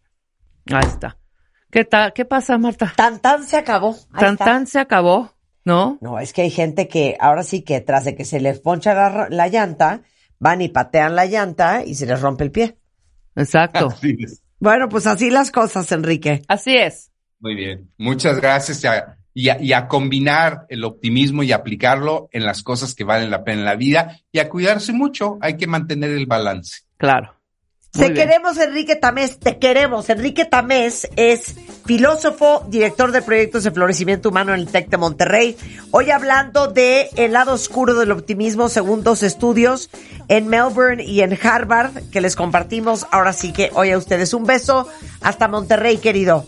Ahí 0.72 0.88
está. 0.88 1.18
¿Qué 1.70 1.84
tal? 1.84 2.14
¿Qué 2.14 2.24
pasa, 2.24 2.58
Marta? 2.58 2.94
Tan 2.96 3.20
tan 3.20 3.44
se 3.44 3.58
acabó. 3.58 3.98
tan 4.18 4.38
tan 4.38 4.66
se 4.66 4.80
acabó, 4.80 5.34
¿no? 5.66 5.98
No, 6.00 6.20
es 6.20 6.32
que 6.32 6.44
hay 6.44 6.52
gente 6.52 6.88
que 6.88 7.18
ahora 7.20 7.44
sí 7.44 7.64
que 7.64 7.82
tras 7.82 8.06
de 8.06 8.16
que 8.16 8.24
se 8.24 8.40
les 8.40 8.62
poncha 8.62 8.94
la, 8.94 9.28
la 9.30 9.48
llanta, 9.50 10.02
van 10.40 10.62
y 10.62 10.70
patean 10.70 11.18
la 11.18 11.26
llanta 11.26 11.84
y 11.84 11.96
se 11.96 12.06
les 12.06 12.22
rompe 12.22 12.46
el 12.46 12.52
pie. 12.52 12.78
Exacto. 13.36 13.90
Bueno, 14.60 14.88
pues 14.88 15.08
así 15.08 15.30
las 15.30 15.52
cosas, 15.52 15.92
Enrique. 15.92 16.44
Así 16.48 16.78
es. 16.78 17.13
Muy 17.44 17.56
bien. 17.56 17.92
Muchas 17.98 18.40
gracias. 18.40 18.84
Y 19.36 19.50
a, 19.50 19.62
y 19.62 19.74
a, 19.74 19.88
combinar 19.90 20.66
el 20.70 20.86
optimismo 20.86 21.44
y 21.44 21.52
aplicarlo 21.52 22.30
en 22.32 22.46
las 22.46 22.64
cosas 22.64 22.96
que 22.96 23.04
valen 23.04 23.30
la 23.30 23.44
pena 23.44 23.60
en 23.60 23.66
la 23.66 23.76
vida 23.76 24.18
y 24.32 24.40
a 24.40 24.48
cuidarse 24.48 24.94
mucho. 24.94 25.38
Hay 25.42 25.58
que 25.58 25.68
mantener 25.68 26.12
el 26.12 26.26
balance. 26.26 26.84
Claro. 26.96 27.36
te 27.92 28.14
queremos, 28.14 28.58
Enrique 28.58 28.96
Tamés, 28.96 29.40
te 29.40 29.60
queremos. 29.60 30.10
Enrique 30.10 30.46
Tamés 30.46 31.10
es 31.18 31.56
filósofo, 31.86 32.66
director 32.70 33.12
de 33.12 33.22
proyectos 33.22 33.66
de 33.66 33.72
florecimiento 33.72 34.30
humano 34.30 34.54
en 34.54 34.62
el 34.62 34.68
TEC 34.70 34.88
de 34.88 34.98
Monterrey. 34.98 35.58
Hoy 35.92 36.12
hablando 36.12 36.68
de 36.68 37.10
el 37.18 37.34
lado 37.34 37.56
oscuro 37.56 38.00
del 38.00 38.14
optimismo 38.14 38.70
según 38.70 39.04
dos 39.04 39.22
estudios 39.22 39.90
en 40.30 40.48
Melbourne 40.48 41.04
y 41.04 41.22
en 41.22 41.38
Harvard 41.44 42.10
que 42.10 42.22
les 42.22 42.38
compartimos. 42.38 43.06
Ahora 43.12 43.34
sí 43.34 43.52
que 43.52 43.70
hoy 43.74 43.92
a 43.92 43.98
ustedes 43.98 44.34
un 44.34 44.46
beso. 44.46 44.88
Hasta 45.20 45.50
Monterrey, 45.50 45.98
querido. 45.98 46.46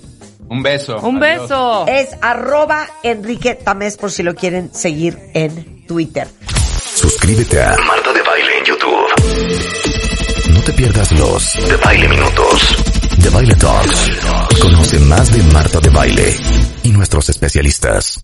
Un 0.50 0.62
beso. 0.64 0.98
Un 1.00 1.20
beso. 1.20 1.86
Es 1.88 2.10
arroba 2.22 2.88
Enrique 3.04 3.56
Tamés 3.56 3.98
por 3.98 4.12
si 4.12 4.24
lo 4.24 4.36
quieren 4.36 4.74
seguir 4.74 5.18
en 5.34 5.86
Twitter. 5.88 6.28
Suscríbete 6.96 7.62
a 7.62 7.76
Marta 7.86 8.14
de 8.14 8.22
Baile 8.22 8.58
en 8.60 8.66
YouTube. 8.66 10.54
No 10.54 10.62
te 10.62 10.74
pierdas 10.74 11.12
los 11.14 11.54
de 11.68 11.76
Baile 11.78 12.08
Minutos, 12.08 12.76
de 13.18 13.30
Baile 13.30 13.56
Talks. 13.56 14.12
Conoce 14.62 15.00
más 15.00 15.32
de 15.32 15.44
Marta 15.54 15.80
de 15.80 15.90
Baile 15.90 16.36
y 16.84 16.90
nuestros 16.90 17.30
especialistas. 17.30 18.24